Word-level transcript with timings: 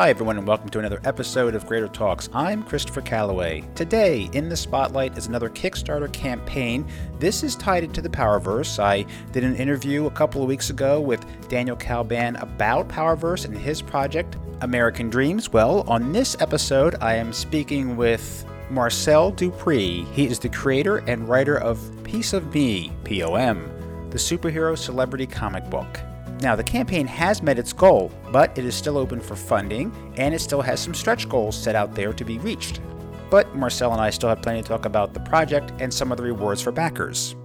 Hi, 0.00 0.08
everyone, 0.08 0.38
and 0.38 0.46
welcome 0.46 0.70
to 0.70 0.78
another 0.78 0.98
episode 1.04 1.54
of 1.54 1.66
Creator 1.66 1.88
Talks. 1.88 2.30
I'm 2.32 2.62
Christopher 2.62 3.02
Calloway. 3.02 3.62
Today, 3.74 4.30
in 4.32 4.48
the 4.48 4.56
spotlight 4.56 5.18
is 5.18 5.26
another 5.26 5.50
Kickstarter 5.50 6.10
campaign. 6.10 6.86
This 7.18 7.42
is 7.42 7.54
tied 7.54 7.84
into 7.84 8.00
the 8.00 8.08
Powerverse. 8.08 8.78
I 8.78 9.04
did 9.32 9.44
an 9.44 9.56
interview 9.56 10.06
a 10.06 10.10
couple 10.10 10.40
of 10.40 10.48
weeks 10.48 10.70
ago 10.70 11.02
with 11.02 11.22
Daniel 11.50 11.76
Calban 11.76 12.36
about 12.36 12.88
Powerverse 12.88 13.44
and 13.44 13.54
his 13.54 13.82
project, 13.82 14.38
American 14.62 15.10
Dreams. 15.10 15.52
Well, 15.52 15.82
on 15.86 16.12
this 16.12 16.34
episode, 16.40 16.96
I 17.02 17.16
am 17.16 17.34
speaking 17.34 17.94
with 17.98 18.46
Marcel 18.70 19.30
Dupree. 19.32 20.06
He 20.14 20.26
is 20.26 20.38
the 20.38 20.48
creator 20.48 21.04
and 21.08 21.28
writer 21.28 21.58
of 21.58 21.78
Piece 22.04 22.32
of 22.32 22.54
Me, 22.54 22.90
POM, 23.04 24.08
the 24.08 24.16
superhero 24.16 24.78
celebrity 24.78 25.26
comic 25.26 25.68
book. 25.68 26.00
Now, 26.42 26.56
the 26.56 26.64
campaign 26.64 27.06
has 27.06 27.42
met 27.42 27.58
its 27.58 27.72
goal, 27.72 28.10
but 28.32 28.56
it 28.56 28.64
is 28.64 28.74
still 28.74 28.96
open 28.96 29.20
for 29.20 29.36
funding, 29.36 29.92
and 30.16 30.34
it 30.34 30.40
still 30.40 30.62
has 30.62 30.80
some 30.80 30.94
stretch 30.94 31.28
goals 31.28 31.54
set 31.54 31.74
out 31.74 31.94
there 31.94 32.14
to 32.14 32.24
be 32.24 32.38
reached. 32.38 32.80
But 33.28 33.54
Marcel 33.54 33.92
and 33.92 34.00
I 34.00 34.08
still 34.08 34.30
have 34.30 34.40
plenty 34.40 34.62
to 34.62 34.68
talk 34.68 34.86
about 34.86 35.12
the 35.12 35.20
project 35.20 35.72
and 35.80 35.92
some 35.92 36.10
of 36.10 36.16
the 36.16 36.24
rewards 36.24 36.62
for 36.62 36.72
backers. 36.72 37.36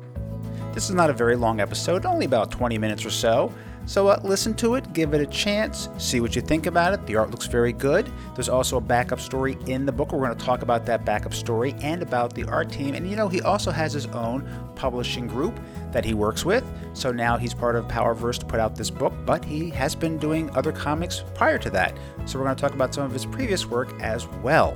This 0.73 0.90
is 0.90 0.95
not 0.95 1.09
a 1.09 1.13
very 1.13 1.35
long 1.35 1.59
episode, 1.59 2.05
only 2.05 2.26
about 2.26 2.52
20 2.52 2.77
minutes 2.77 3.05
or 3.05 3.09
so, 3.09 3.54
so 3.86 4.08
uh, 4.08 4.20
listen 4.24 4.54
to 4.56 4.76
it, 4.76 4.94
give 4.94 5.14
it 5.14 5.22
a 5.22 5.26
chance, 5.26 5.90
see 5.98 6.20
what 6.20 6.36
you 6.36 6.42
think 6.42 6.66
about 6.66 6.94
it. 6.94 7.06
The 7.06 7.16
art 7.16 7.32
looks 7.32 7.46
very 7.48 7.72
good. 7.74 8.12
There's 8.34 8.50
also 8.50 8.78
a 8.78 8.82
backup 8.82 9.20
story 9.20 9.58
in 9.68 9.86
the 9.86 9.92
book. 9.92 10.12
We're 10.12 10.26
going 10.26 10.38
to 10.38 10.46
talk 10.46 10.62
about 10.62 10.86
that 10.88 11.06
backup 11.06 11.34
story 11.34 11.76
and 11.82 12.02
about 12.02 12.34
the 12.34 12.46
art 12.46 12.72
team. 12.72 12.96
And 12.96 13.10
you 13.10 13.16
know, 13.16 13.28
he 13.28 13.42
also 13.42 13.72
has 13.72 13.94
his 13.94 14.08
own 14.08 14.48
publishing 14.76 15.27
group 15.27 15.60
that 15.92 16.04
he 16.04 16.14
works 16.14 16.44
with. 16.44 16.64
So 16.94 17.12
now 17.12 17.38
he's 17.38 17.54
part 17.54 17.76
of 17.76 17.88
Powerverse 17.88 18.40
to 18.40 18.46
put 18.46 18.60
out 18.60 18.76
this 18.76 18.90
book, 18.90 19.14
but 19.26 19.46
he 19.46 19.70
has 19.72 19.96
been 19.96 20.18
doing 20.18 20.49
other 20.55 20.72
comics 20.72 21.24
prior 21.36 21.58
to 21.60 21.70
that. 21.72 21.98
So 22.26 22.40
we're 22.40 22.46
going 22.46 22.55
to 22.55 22.62
talk 22.62 22.74
about 22.74 22.94
some 22.94 23.05
of 23.05 23.12
his 23.12 23.26
previous 23.26 23.66
work 23.66 23.94
as 24.02 24.27
well. 24.42 24.76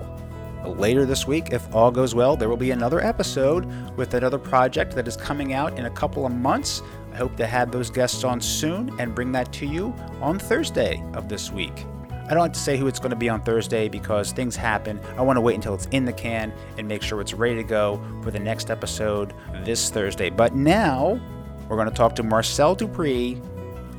Later 0.66 1.06
this 1.06 1.26
week, 1.26 1.54
if 1.54 1.74
all 1.74 1.90
goes 1.90 2.14
well, 2.14 2.36
there 2.36 2.50
will 2.50 2.58
be 2.58 2.72
another 2.72 3.00
episode 3.00 3.66
with 3.96 4.14
another 4.14 4.38
project 4.38 4.94
that 4.96 5.08
is 5.08 5.16
coming 5.16 5.54
out 5.54 5.80
in 5.80 5.86
a 5.86 5.90
couple 5.90 6.26
of 6.26 6.34
months. 6.34 6.82
Hope 7.20 7.36
to 7.36 7.46
have 7.46 7.70
those 7.70 7.90
guests 7.90 8.24
on 8.24 8.40
soon 8.40 8.98
and 8.98 9.14
bring 9.14 9.34
that 9.34 9.52
to 9.52 9.66
you 9.66 9.94
on 10.22 10.40
Thursday 10.40 11.04
of 11.14 11.28
this 11.28 11.52
week. 11.52 11.86
I 12.10 12.30
don't 12.30 12.40
like 12.40 12.54
to 12.54 12.60
say 12.60 12.78
who 12.78 12.88
it's 12.88 12.98
going 12.98 13.10
to 13.10 13.18
be 13.18 13.28
on 13.28 13.42
Thursday 13.42 13.90
because 13.90 14.32
things 14.32 14.56
happen. 14.56 15.02
I 15.18 15.22
want 15.22 15.36
to 15.36 15.42
wait 15.42 15.56
until 15.56 15.74
it's 15.74 15.88
in 15.88 16.06
the 16.06 16.14
can 16.14 16.54
and 16.78 16.88
make 16.88 17.02
sure 17.02 17.20
it's 17.20 17.34
ready 17.34 17.56
to 17.58 17.64
go 17.64 18.02
for 18.24 18.32
the 18.32 18.40
next 18.40 18.72
episode 18.72 19.34
this 19.66 19.90
Thursday. 19.90 20.30
But 20.30 20.56
now, 20.56 21.20
we're 21.68 21.76
going 21.76 21.90
to 21.90 21.94
talk 21.94 22.16
to 22.16 22.24
Marcel 22.24 22.74
Dupree 22.74 23.42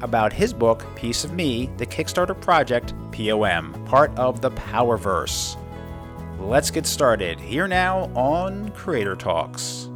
about 0.00 0.32
his 0.32 0.54
book, 0.54 0.86
Piece 0.96 1.22
of 1.22 1.34
Me, 1.34 1.68
the 1.76 1.84
Kickstarter 1.84 2.40
project, 2.40 2.94
POM, 3.12 3.84
part 3.84 4.18
of 4.18 4.40
the 4.40 4.50
Powerverse. 4.52 5.58
Let's 6.38 6.70
get 6.70 6.86
started 6.86 7.38
here 7.38 7.68
now 7.68 8.04
on 8.14 8.70
Creator 8.70 9.16
Talks. 9.16 9.89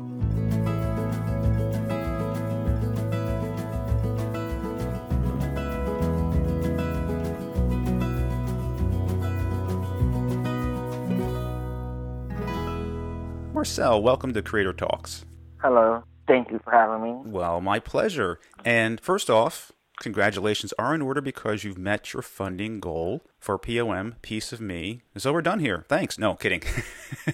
Marcel, 13.77 14.00
welcome 14.00 14.33
to 14.33 14.41
Creator 14.41 14.75
Talks. 14.75 15.25
Hello. 15.61 16.05
Thank 16.28 16.53
you 16.53 16.61
for 16.62 16.70
having 16.70 17.03
me. 17.03 17.28
Well, 17.28 17.61
my 17.61 17.81
pleasure. 17.81 18.39
And 18.64 19.00
first 19.00 19.28
off, 19.28 19.72
congratulations 19.98 20.72
are 20.78 20.94
in 20.94 21.03
order 21.03 21.21
because 21.21 21.65
you've 21.65 21.76
met 21.76 22.12
your 22.12 22.22
funding 22.22 22.78
goal 22.78 23.25
for 23.41 23.59
POM, 23.59 24.15
Piece 24.22 24.53
of 24.53 24.60
Me. 24.60 25.03
So 25.16 25.32
we're 25.32 25.43
done 25.43 25.59
here. 25.59 25.84
Thanks. 25.88 26.21
No, 26.21 26.37
kidding. 26.37 26.62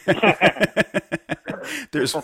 there's 1.90 2.16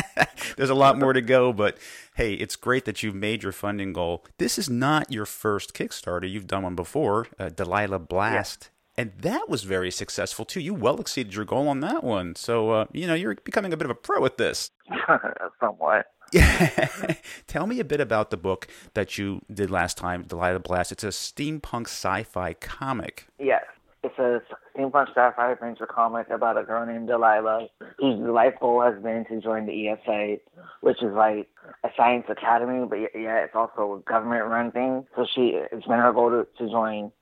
there's 0.56 0.70
a 0.70 0.74
lot 0.74 0.98
more 0.98 1.12
to 1.12 1.20
go, 1.20 1.52
but 1.52 1.76
hey, 2.14 2.32
it's 2.32 2.56
great 2.56 2.86
that 2.86 3.02
you've 3.02 3.14
made 3.14 3.42
your 3.42 3.52
funding 3.52 3.92
goal. 3.92 4.24
This 4.38 4.58
is 4.58 4.70
not 4.70 5.12
your 5.12 5.26
first 5.26 5.74
Kickstarter. 5.74 6.26
You've 6.26 6.46
done 6.46 6.62
one 6.62 6.74
before, 6.74 7.26
uh, 7.38 7.50
Delilah 7.50 7.98
Blast. 7.98 8.70
And 8.98 9.12
that 9.20 9.48
was 9.48 9.62
very 9.62 9.92
successful 9.92 10.44
too. 10.44 10.58
You 10.58 10.74
well 10.74 11.00
exceeded 11.00 11.32
your 11.32 11.44
goal 11.44 11.68
on 11.68 11.78
that 11.80 12.02
one. 12.02 12.34
So, 12.34 12.70
uh, 12.70 12.86
you 12.92 13.06
know, 13.06 13.14
you're 13.14 13.36
becoming 13.36 13.72
a 13.72 13.76
bit 13.76 13.84
of 13.84 13.92
a 13.92 13.94
pro 13.94 14.24
at 14.24 14.38
this. 14.38 14.72
Somewhat. 15.60 16.06
Yeah. 16.32 16.88
Tell 17.46 17.68
me 17.68 17.78
a 17.78 17.84
bit 17.84 18.00
about 18.00 18.30
the 18.30 18.36
book 18.36 18.66
that 18.94 19.16
you 19.16 19.40
did 19.54 19.70
last 19.70 19.96
time, 19.96 20.24
Delilah 20.24 20.58
Blast. 20.58 20.90
It's 20.90 21.04
a 21.04 21.08
steampunk 21.08 21.82
sci-fi 21.82 22.54
comic. 22.54 23.28
Yes. 23.38 23.62
It's 24.02 24.18
a 24.18 24.42
steampunk 24.76 25.10
sci-fi 25.10 25.52
adventure 25.52 25.86
comic 25.86 26.28
about 26.30 26.58
a 26.58 26.64
girl 26.64 26.84
named 26.84 27.06
Delilah 27.06 27.68
whose 27.98 28.18
life 28.18 28.54
goal 28.60 28.82
has 28.82 29.00
been 29.00 29.24
to 29.26 29.40
join 29.40 29.66
the 29.66 29.90
ESA, 29.90 30.38
which 30.80 31.00
is 31.04 31.12
like 31.14 31.48
a 31.84 31.88
science 31.96 32.26
academy, 32.28 32.84
but 32.84 32.98
yeah, 33.14 33.44
it's 33.44 33.54
also 33.54 33.94
a 33.94 34.10
government-run 34.10 34.72
thing. 34.72 35.06
So 35.14 35.24
she, 35.32 35.60
it's 35.70 35.86
been 35.86 35.98
her 35.98 36.12
goal 36.12 36.30
to, 36.30 36.48
to 36.58 36.70
join 36.70 37.12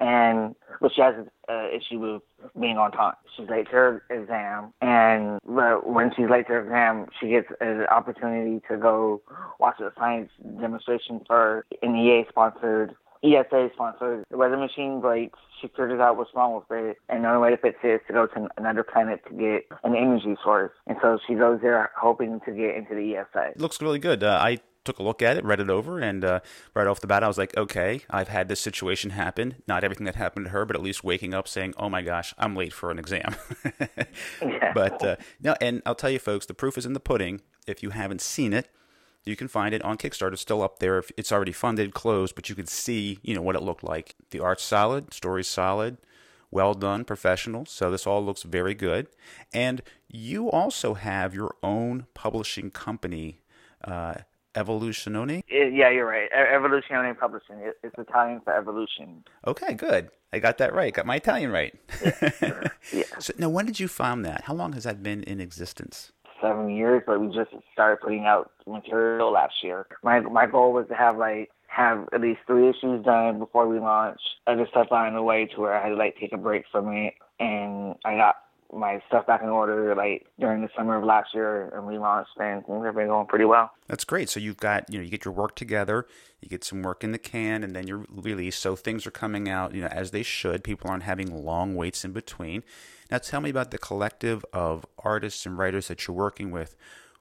and 0.00 0.54
but 0.80 0.92
she 0.94 1.00
has 1.00 1.14
an 1.48 1.70
issue 1.74 1.98
with 1.98 2.22
being 2.60 2.76
on 2.76 2.92
time. 2.92 3.14
She's 3.36 3.48
late 3.48 3.66
to 3.66 3.72
her 3.72 4.02
exam, 4.10 4.72
and 4.80 5.40
when 5.44 6.12
she's 6.16 6.28
late 6.30 6.46
to 6.48 6.54
her 6.54 6.62
exam, 6.62 7.06
she 7.20 7.28
gets 7.28 7.48
an 7.60 7.86
opportunity 7.86 8.60
to 8.68 8.76
go 8.76 9.22
watch 9.58 9.80
a 9.80 9.92
science 9.98 10.30
demonstration 10.60 11.20
for 11.26 11.66
an 11.82 11.96
EA 11.96 12.24
sponsored. 12.28 12.94
ESA 13.24 13.70
sponsored 13.74 14.24
weather 14.30 14.58
machine, 14.58 15.00
like 15.00 15.32
she 15.60 15.68
figures 15.68 15.98
out 15.98 16.16
what's 16.16 16.30
wrong 16.34 16.54
with 16.54 16.64
it, 16.70 16.98
and 17.08 17.24
the 17.24 17.28
only 17.28 17.40
way 17.40 17.50
to 17.50 17.56
fix 17.56 17.78
it 17.82 17.88
is 17.88 18.00
to 18.06 18.12
go 18.12 18.26
to 18.26 18.48
another 18.58 18.84
planet 18.84 19.20
to 19.26 19.34
get 19.34 19.66
an 19.84 19.96
energy 19.96 20.36
source. 20.44 20.70
And 20.86 20.98
so 21.00 21.18
she 21.26 21.34
goes 21.34 21.60
there 21.62 21.90
hoping 21.98 22.40
to 22.44 22.52
get 22.52 22.76
into 22.76 22.94
the 22.94 23.16
ESA. 23.16 23.52
It 23.52 23.60
looks 23.60 23.80
really 23.80 23.98
good. 23.98 24.22
Uh, 24.22 24.38
I 24.40 24.58
took 24.86 24.98
a 24.98 25.02
look 25.02 25.20
at 25.20 25.36
it, 25.36 25.44
read 25.44 25.60
it 25.60 25.68
over, 25.68 25.98
and 25.98 26.24
uh, 26.24 26.40
right 26.74 26.86
off 26.86 27.00
the 27.00 27.06
bat, 27.06 27.22
I 27.22 27.28
was 27.28 27.38
like, 27.38 27.56
okay, 27.56 28.00
I've 28.08 28.28
had 28.28 28.48
this 28.48 28.60
situation 28.60 29.10
happen. 29.10 29.56
Not 29.66 29.84
everything 29.84 30.06
that 30.06 30.14
happened 30.14 30.46
to 30.46 30.50
her, 30.50 30.64
but 30.64 30.76
at 30.76 30.82
least 30.82 31.04
waking 31.04 31.34
up 31.34 31.48
saying, 31.48 31.74
oh 31.76 31.88
my 31.88 32.02
gosh, 32.02 32.34
I'm 32.38 32.56
late 32.56 32.72
for 32.72 32.90
an 32.90 32.98
exam. 32.98 33.36
yeah. 34.42 34.72
But 34.72 35.04
uh, 35.04 35.16
no, 35.40 35.54
and 35.60 35.82
I'll 35.84 35.94
tell 35.94 36.10
you, 36.10 36.18
folks, 36.18 36.46
the 36.46 36.54
proof 36.54 36.78
is 36.78 36.86
in 36.86 36.92
the 36.92 37.00
pudding. 37.00 37.40
If 37.66 37.82
you 37.82 37.90
haven't 37.90 38.20
seen 38.20 38.52
it, 38.52 38.68
you 39.26 39.34
can 39.34 39.48
find 39.48 39.74
it 39.74 39.82
on 39.82 39.98
Kickstarter. 39.98 40.32
It's 40.32 40.42
still 40.42 40.62
up 40.62 40.78
there. 40.78 41.02
It's 41.16 41.32
already 41.32 41.52
funded, 41.52 41.92
closed, 41.92 42.36
but 42.36 42.48
you 42.48 42.54
can 42.54 42.66
see, 42.66 43.18
you 43.22 43.34
know, 43.34 43.42
what 43.42 43.56
it 43.56 43.62
looked 43.62 43.82
like. 43.82 44.14
The 44.30 44.40
art's 44.40 44.62
solid, 44.62 45.12
story's 45.12 45.48
solid, 45.48 45.98
well 46.50 46.74
done, 46.74 47.04
professional. 47.04 47.66
So 47.66 47.90
this 47.90 48.06
all 48.06 48.24
looks 48.24 48.44
very 48.44 48.74
good. 48.74 49.08
And 49.52 49.82
you 50.08 50.48
also 50.50 50.94
have 50.94 51.34
your 51.34 51.56
own 51.62 52.06
publishing 52.14 52.70
company. 52.70 53.40
Uh, 53.84 54.14
Evoluzione? 54.56 55.42
Eh, 55.50 55.70
yeah, 55.72 55.90
you're 55.90 56.06
right. 56.06 56.28
Evoluzione 56.32 57.16
Publishing. 57.18 57.56
It's 57.82 57.94
Italian 57.98 58.40
for 58.42 58.56
evolution. 58.56 59.24
Okay, 59.46 59.74
good. 59.74 60.10
I 60.32 60.38
got 60.38 60.58
that 60.58 60.74
right. 60.74 60.92
Got 60.92 61.06
my 61.06 61.16
Italian 61.16 61.52
right. 61.52 61.74
Yeah. 62.02 62.68
yeah. 62.92 63.02
So 63.18 63.32
now, 63.38 63.48
when 63.48 63.66
did 63.66 63.78
you 63.78 63.88
found 63.88 64.24
that? 64.24 64.44
How 64.44 64.54
long 64.54 64.72
has 64.72 64.84
that 64.84 65.02
been 65.02 65.22
in 65.22 65.40
existence? 65.40 66.12
Seven 66.40 66.70
years, 66.70 67.02
but 67.06 67.20
we 67.20 67.28
just 67.28 67.50
started 67.72 68.00
putting 68.02 68.24
out 68.26 68.50
material 68.66 69.32
last 69.32 69.54
year. 69.62 69.86
My 70.02 70.20
my 70.20 70.46
goal 70.46 70.72
was 70.72 70.86
to 70.88 70.94
have 70.94 71.16
like 71.16 71.50
have 71.68 72.08
at 72.12 72.20
least 72.20 72.40
three 72.46 72.68
issues 72.68 73.04
done 73.04 73.38
before 73.38 73.68
we 73.68 73.78
launch. 73.78 74.20
I 74.46 74.54
just 74.54 74.70
stuff 74.70 74.88
out 74.90 75.08
in 75.08 75.14
the 75.14 75.22
way 75.22 75.46
to 75.46 75.60
where 75.60 75.74
I 75.74 75.82
had 75.82 75.90
to 75.90 75.96
like 75.96 76.16
take 76.18 76.32
a 76.32 76.36
break 76.36 76.64
from 76.70 76.92
it, 76.92 77.14
and 77.38 77.94
I 78.04 78.16
got 78.16 78.36
my 78.72 79.00
stuff 79.08 79.26
back 79.26 79.42
in 79.42 79.48
order 79.48 79.94
like 79.94 80.26
during 80.38 80.62
the 80.62 80.68
summer 80.76 80.96
of 80.96 81.04
last 81.04 81.34
year 81.34 81.68
and 81.74 81.86
we 81.86 81.98
launched 81.98 82.30
and 82.38 82.64
things 82.66 82.84
have 82.84 82.94
been 82.94 83.08
going 83.08 83.26
pretty 83.26 83.44
well. 83.44 83.70
That's 83.86 84.04
great. 84.04 84.28
So 84.28 84.40
you've 84.40 84.56
got 84.56 84.92
you 84.92 84.98
know 84.98 85.04
you 85.04 85.10
get 85.10 85.24
your 85.24 85.34
work 85.34 85.54
together, 85.56 86.06
you 86.40 86.48
get 86.48 86.64
some 86.64 86.82
work 86.82 87.04
in 87.04 87.12
the 87.12 87.18
can, 87.18 87.62
and 87.62 87.74
then 87.74 87.86
you're 87.86 88.06
released. 88.10 88.60
So 88.60 88.76
things 88.76 89.06
are 89.06 89.10
coming 89.10 89.48
out 89.48 89.74
you 89.74 89.82
know 89.82 89.88
as 89.88 90.10
they 90.10 90.22
should. 90.22 90.64
People 90.64 90.90
aren't 90.90 91.04
having 91.04 91.44
long 91.44 91.74
waits 91.74 92.04
in 92.04 92.12
between. 92.12 92.62
Now 93.10 93.18
tell 93.18 93.40
me 93.40 93.50
about 93.50 93.70
the 93.70 93.78
collective 93.78 94.44
of 94.52 94.84
artists 94.98 95.46
and 95.46 95.56
writers 95.56 95.88
that 95.88 96.06
you're 96.06 96.16
working 96.16 96.50
with 96.50 96.76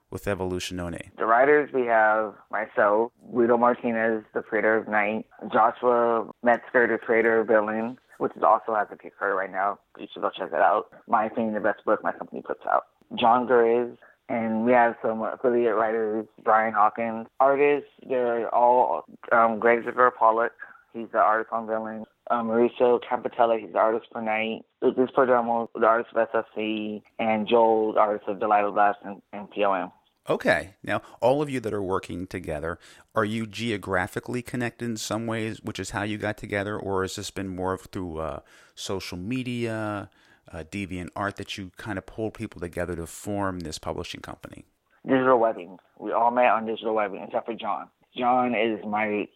with 0.09 0.25
Evoluzione. 0.25 1.09
The 1.17 1.25
writers 1.25 1.69
we 1.73 1.85
have 1.87 2.35
myself, 2.51 3.11
Guido 3.31 3.57
Martinez, 3.57 4.23
the 4.33 4.41
creator 4.41 4.77
of 4.77 4.87
Night, 4.87 5.25
Joshua 5.51 6.29
Metzger, 6.43 6.87
the 6.87 6.97
creator 6.97 7.41
of 7.41 7.47
Villain, 7.47 7.97
which 8.17 8.31
is 8.35 8.43
also 8.43 8.75
has 8.75 8.87
a 8.91 8.95
Kickstarter 8.95 9.35
right 9.35 9.51
now. 9.51 9.79
You 9.99 10.07
should 10.11 10.21
go 10.21 10.29
check 10.29 10.51
that 10.51 10.61
out. 10.61 10.87
My 11.07 11.25
opinion, 11.25 11.53
the 11.53 11.59
best 11.59 11.83
book 11.85 12.03
my 12.03 12.11
company 12.11 12.41
puts 12.41 12.61
out. 12.69 12.83
John 13.19 13.47
Guriz, 13.47 13.97
and 14.29 14.65
we 14.65 14.71
have 14.71 14.95
some 15.01 15.21
affiliate 15.21 15.75
writers, 15.75 16.25
Brian 16.43 16.73
Hawkins. 16.73 17.27
Artists, 17.39 17.89
they're 18.07 18.53
all 18.53 19.05
um, 19.31 19.59
Greg 19.59 19.83
Zagor 19.83 20.11
Pollock. 20.17 20.51
He's 20.93 21.07
the 21.11 21.19
artist 21.19 21.51
on 21.51 21.67
Villain. 21.67 22.05
Um, 22.31 22.47
Mauricio 22.47 22.99
Campatella, 23.03 23.59
he's 23.59 23.73
the 23.73 23.77
artist 23.77 24.07
for 24.11 24.21
Night. 24.21 24.63
Lucas 24.81 25.09
Perdomo, 25.15 25.67
the 25.75 25.85
artist 25.85 26.15
of 26.15 26.27
SFC. 26.29 27.03
And 27.19 27.47
Joel, 27.47 27.93
the 27.93 27.99
artist 27.99 28.27
of 28.27 28.39
Delilah 28.39 28.71
Blast 28.71 28.99
and, 29.03 29.21
and 29.33 29.49
POM. 29.51 29.91
Okay. 30.27 30.75
Now, 30.83 31.01
all 31.21 31.41
of 31.41 31.49
you 31.49 31.59
that 31.59 31.73
are 31.73 31.83
working 31.83 32.25
together, 32.27 32.79
are 33.13 33.25
you 33.25 33.45
geographically 33.45 34.41
connected 34.41 34.85
in 34.85 34.97
some 34.97 35.27
ways, 35.27 35.61
which 35.61 35.79
is 35.79 35.91
how 35.91 36.03
you 36.03 36.17
got 36.17 36.37
together, 36.37 36.77
or 36.77 37.03
has 37.03 37.15
this 37.15 37.31
been 37.31 37.47
more 37.47 37.77
through 37.77 38.17
uh, 38.17 38.39
social 38.73 39.17
media, 39.17 40.09
uh, 40.51 40.63
DeviantArt 40.71 41.35
that 41.35 41.57
you 41.57 41.71
kind 41.77 41.97
of 41.97 42.05
pulled 42.05 42.33
people 42.33 42.59
together 42.59 42.95
to 42.95 43.05
form 43.05 43.61
this 43.61 43.77
publishing 43.77 44.21
company? 44.21 44.65
Digital 45.07 45.39
Webbing. 45.39 45.77
We 45.99 46.11
all 46.11 46.31
met 46.31 46.47
on 46.47 46.65
Digital 46.65 46.95
Webbing, 46.95 47.23
except 47.27 47.45
for 47.45 47.53
John. 47.53 47.89
John 48.17 48.55
is 48.55 48.83
my, 48.85 49.27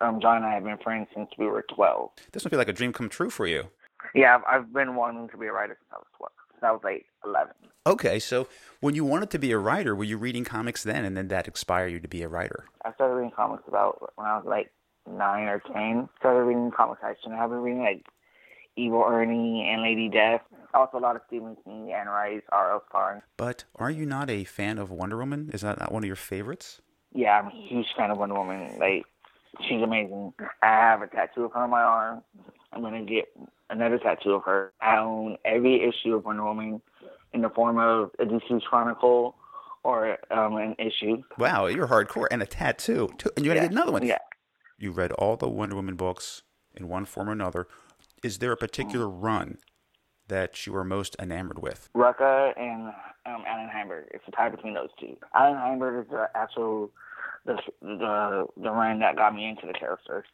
um, 0.00 0.20
John 0.20 0.38
and 0.38 0.46
I 0.46 0.54
have 0.54 0.64
been 0.64 0.78
friends 0.78 1.08
since 1.14 1.28
we 1.36 1.46
were 1.46 1.64
12. 1.74 2.10
This 2.32 2.44
must 2.44 2.50
be 2.50 2.56
like 2.56 2.68
a 2.68 2.72
dream 2.72 2.92
come 2.92 3.08
true 3.08 3.28
for 3.28 3.46
you. 3.46 3.64
Yeah, 4.14 4.38
I've 4.48 4.72
been 4.72 4.94
wanting 4.94 5.28
to 5.28 5.36
be 5.36 5.46
a 5.46 5.52
writer 5.52 5.76
since 5.78 5.92
I 5.92 5.96
was 5.96 6.06
12. 6.16 6.30
I 6.62 6.72
was 6.72 6.80
like 6.84 7.06
11. 7.24 7.52
Okay, 7.86 8.18
so 8.18 8.46
when 8.80 8.94
you 8.94 9.04
wanted 9.04 9.30
to 9.30 9.38
be 9.38 9.52
a 9.52 9.58
writer, 9.58 9.94
were 9.94 10.04
you 10.04 10.18
reading 10.18 10.44
comics 10.44 10.82
then, 10.82 11.04
and 11.04 11.16
then 11.16 11.28
that 11.28 11.48
inspired 11.48 11.88
you 11.88 12.00
to 12.00 12.08
be 12.08 12.22
a 12.22 12.28
writer? 12.28 12.66
I 12.84 12.92
started 12.94 13.14
reading 13.14 13.32
comics 13.34 13.64
about 13.66 14.12
when 14.16 14.26
I 14.26 14.36
was 14.36 14.46
like 14.46 14.70
nine 15.08 15.48
or 15.48 15.60
ten. 15.72 16.08
Started 16.18 16.42
reading 16.44 16.70
comic 16.76 16.98
section. 17.00 17.32
I've 17.32 17.50
been 17.50 17.60
reading 17.60 17.82
like 17.82 18.06
Evil 18.76 19.04
Ernie 19.06 19.68
and 19.70 19.82
Lady 19.82 20.08
Death. 20.08 20.42
Also 20.72 20.98
a 20.98 21.00
lot 21.00 21.16
of 21.16 21.22
Stephen 21.26 21.56
King, 21.64 21.92
and 21.92 22.08
Rice, 22.08 22.42
R.L. 22.52 22.82
Stine. 22.88 23.22
But 23.36 23.64
are 23.74 23.90
you 23.90 24.06
not 24.06 24.30
a 24.30 24.44
fan 24.44 24.78
of 24.78 24.90
Wonder 24.90 25.16
Woman? 25.16 25.50
Is 25.52 25.62
that 25.62 25.80
not 25.80 25.90
one 25.90 26.04
of 26.04 26.06
your 26.06 26.16
favorites? 26.16 26.80
Yeah, 27.12 27.40
I'm 27.40 27.48
a 27.48 27.68
huge 27.68 27.88
fan 27.96 28.10
of 28.10 28.18
Wonder 28.18 28.36
Woman. 28.36 28.78
Like 28.78 29.04
she's 29.68 29.82
amazing. 29.82 30.32
I 30.62 30.66
have 30.66 31.02
a 31.02 31.08
tattoo 31.08 31.44
of 31.44 31.52
her 31.52 31.60
on 31.60 31.70
my 31.70 31.80
arm. 31.80 32.22
I'm 32.72 32.82
gonna 32.82 33.04
get 33.04 33.26
another 33.70 33.98
tattoo 33.98 34.32
of 34.32 34.44
her. 34.44 34.72
I 34.80 34.98
own 34.98 35.36
every 35.44 35.82
issue 35.82 36.14
of 36.14 36.24
Wonder 36.24 36.44
Woman 36.44 36.82
in 37.32 37.42
the 37.42 37.50
form 37.50 37.78
of 37.78 38.10
a 38.18 38.24
DC 38.24 38.62
Chronicle 38.62 39.36
or 39.82 40.18
um, 40.30 40.56
an 40.56 40.76
issue. 40.78 41.22
Wow, 41.38 41.66
you're 41.66 41.88
hardcore 41.88 42.26
and 42.30 42.42
a 42.42 42.46
tattoo, 42.46 43.08
too. 43.16 43.30
and 43.36 43.44
you 43.44 43.50
gotta 43.50 43.60
yeah. 43.60 43.68
get 43.68 43.72
another 43.72 43.92
one. 43.92 44.06
Yeah. 44.06 44.18
You 44.78 44.92
read 44.92 45.12
all 45.12 45.36
the 45.36 45.48
Wonder 45.48 45.76
Woman 45.76 45.96
books 45.96 46.42
in 46.74 46.88
one 46.88 47.04
form 47.04 47.28
or 47.28 47.32
another. 47.32 47.68
Is 48.22 48.38
there 48.38 48.52
a 48.52 48.56
particular 48.56 49.08
run 49.08 49.58
that 50.28 50.66
you 50.66 50.76
are 50.76 50.84
most 50.84 51.16
enamored 51.18 51.60
with? 51.60 51.88
Rucka 51.96 52.58
and 52.58 52.92
um, 53.26 53.44
Allan 53.46 53.68
Heinberg. 53.72 54.04
It's 54.12 54.24
a 54.28 54.30
tie 54.30 54.48
between 54.48 54.74
those 54.74 54.90
two. 54.98 55.16
Allan 55.34 55.58
Heinberg 55.58 56.04
is 56.04 56.10
the 56.10 56.28
actual 56.34 56.90
the 57.46 57.56
the 57.80 58.46
the 58.56 58.70
run 58.70 59.00
that 59.00 59.16
got 59.16 59.34
me 59.34 59.48
into 59.48 59.66
the 59.66 59.72
character 59.72 60.24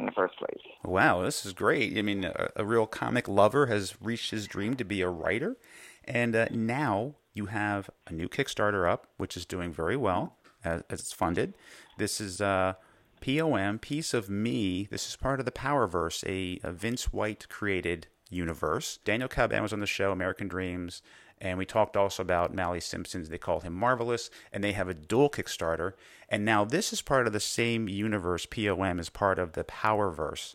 in 0.00 0.06
the 0.06 0.12
first 0.12 0.36
place. 0.38 0.60
Wow, 0.84 1.22
this 1.22 1.46
is 1.46 1.52
great. 1.52 1.96
I 1.96 2.02
mean, 2.02 2.24
a, 2.24 2.50
a 2.56 2.64
real 2.64 2.86
comic 2.86 3.28
lover 3.28 3.66
has 3.66 3.94
reached 4.00 4.30
his 4.30 4.46
dream 4.46 4.74
to 4.76 4.84
be 4.84 5.02
a 5.02 5.08
writer, 5.08 5.56
and 6.04 6.34
uh, 6.34 6.46
now 6.50 7.14
you 7.34 7.46
have 7.46 7.88
a 8.06 8.12
new 8.12 8.28
Kickstarter 8.28 8.90
up, 8.90 9.06
which 9.16 9.36
is 9.36 9.46
doing 9.46 9.72
very 9.72 9.96
well 9.96 10.36
as, 10.64 10.82
as 10.90 11.00
it's 11.00 11.12
funded. 11.12 11.54
This 11.98 12.20
is 12.20 12.40
uh, 12.40 12.74
POM, 13.20 13.78
Piece 13.78 14.14
of 14.14 14.28
Me. 14.28 14.88
This 14.90 15.08
is 15.08 15.16
part 15.16 15.38
of 15.38 15.46
the 15.46 15.52
Powerverse, 15.52 16.24
a, 16.26 16.58
a 16.66 16.72
Vince 16.72 17.12
White 17.12 17.48
created 17.48 18.08
universe. 18.30 18.98
Daniel 19.04 19.28
Caban 19.28 19.62
was 19.62 19.72
on 19.72 19.80
the 19.80 19.86
show, 19.86 20.12
American 20.12 20.48
Dreams, 20.48 21.02
and 21.40 21.58
we 21.58 21.64
talked 21.64 21.96
also 21.96 22.22
about 22.22 22.54
Mally 22.54 22.80
Simpsons. 22.80 23.28
They 23.28 23.38
call 23.38 23.60
him 23.60 23.74
Marvelous, 23.74 24.30
and 24.52 24.62
they 24.62 24.72
have 24.72 24.88
a 24.88 24.94
dual 24.94 25.30
Kickstarter. 25.30 25.94
And 26.28 26.44
now 26.44 26.64
this 26.64 26.92
is 26.92 27.02
part 27.02 27.26
of 27.26 27.32
the 27.32 27.40
same 27.40 27.88
universe. 27.88 28.46
POM 28.46 28.98
is 29.00 29.08
part 29.08 29.38
of 29.38 29.52
the 29.52 29.64
Powerverse. 29.64 30.54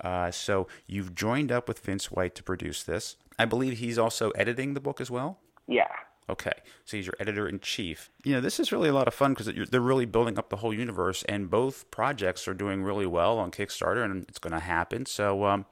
Uh, 0.00 0.30
so 0.30 0.66
you've 0.86 1.14
joined 1.14 1.52
up 1.52 1.68
with 1.68 1.78
Vince 1.78 2.10
White 2.10 2.34
to 2.34 2.42
produce 2.42 2.82
this. 2.82 3.16
I 3.38 3.44
believe 3.44 3.78
he's 3.78 3.98
also 3.98 4.30
editing 4.30 4.74
the 4.74 4.80
book 4.80 5.00
as 5.00 5.10
well. 5.10 5.38
Yeah. 5.66 5.88
Okay, 6.28 6.52
so 6.86 6.96
he's 6.96 7.06
your 7.06 7.16
editor 7.20 7.46
in 7.46 7.60
chief. 7.60 8.10
You 8.24 8.32
know, 8.32 8.40
this 8.40 8.58
is 8.58 8.72
really 8.72 8.88
a 8.88 8.94
lot 8.94 9.08
of 9.08 9.14
fun 9.14 9.34
because 9.34 9.68
they're 9.70 9.80
really 9.80 10.06
building 10.06 10.38
up 10.38 10.48
the 10.48 10.56
whole 10.56 10.72
universe, 10.72 11.22
and 11.24 11.50
both 11.50 11.90
projects 11.90 12.48
are 12.48 12.54
doing 12.54 12.82
really 12.82 13.04
well 13.04 13.38
on 13.38 13.50
Kickstarter, 13.50 14.02
and 14.02 14.24
it's 14.26 14.38
going 14.38 14.54
to 14.54 14.60
happen. 14.60 15.04
So, 15.04 15.44
um, 15.44 15.66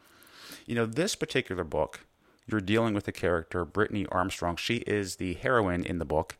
you 0.67 0.75
know, 0.75 0.85
this 0.85 1.15
particular 1.15 1.65
book, 1.65 2.01
you're 2.47 2.61
dealing 2.61 2.95
with 2.95 3.05
the 3.05 3.13
character 3.13 3.65
Brittany 3.65 4.07
Armstrong. 4.11 4.57
She 4.57 4.77
is 4.79 5.17
the 5.17 5.35
heroine 5.35 5.85
in 5.85 5.99
the 5.99 6.05
book, 6.05 6.37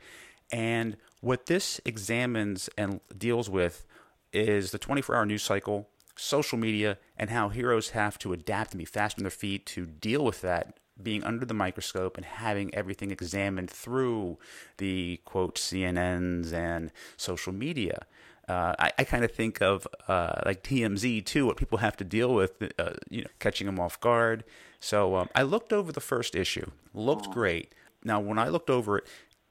and 0.51 0.97
what 1.21 1.47
this 1.47 1.81
examines 1.85 2.69
and 2.77 3.01
deals 3.17 3.49
with 3.49 3.87
is 4.33 4.71
the 4.71 4.79
24-hour 4.79 5.27
news 5.27 5.43
cycle, 5.43 5.89
social 6.17 6.59
media, 6.59 6.99
and 7.17 7.31
how 7.31 7.49
heroes 7.49 7.91
have 7.91 8.19
to 8.19 8.33
adapt 8.33 8.73
and 8.73 8.79
be 8.79 8.85
fast 8.85 9.19
on 9.19 9.25
their 9.25 9.31
feet 9.31 9.65
to 9.67 9.87
deal 9.87 10.25
with 10.25 10.41
that 10.41 10.79
being 11.01 11.25
under 11.25 11.47
the 11.47 11.55
microscope 11.55 12.17
and 12.17 12.27
having 12.27 12.75
everything 12.75 13.11
examined 13.11 13.71
through 13.71 14.39
the 14.79 15.21
quote 15.25 15.57
CNNs 15.57 16.53
and 16.53 16.93
social 17.17 17.53
media. 17.53 18.07
Uh, 18.53 18.75
I, 18.79 18.93
I 18.99 19.05
kind 19.05 19.25
of 19.25 19.33
think 19.33 19.63
of 19.63 19.89
uh, 20.09 20.43
like 20.45 20.63
TMZ 20.63 21.25
too, 21.25 21.47
what 21.47 21.57
people 21.57 21.79
have 21.79 21.97
to 21.97 22.05
deal 22.05 22.35
with, 22.35 22.63
uh, 22.79 22.91
you 23.09 23.23
know, 23.23 23.31
catching 23.39 23.67
them 23.67 23.81
off 23.81 23.99
guard. 23.99 24.45
So 24.79 25.17
um, 25.17 25.31
I 25.35 25.43
looked 25.43 25.73
over 25.73 25.91
the 25.91 26.01
first 26.01 26.35
issue, 26.35 26.71
looked 26.93 27.31
great. 27.31 27.75
Now 28.05 28.21
when 28.21 28.39
I 28.39 28.49
looked 28.49 28.69
over 28.69 28.99
it, 28.99 29.07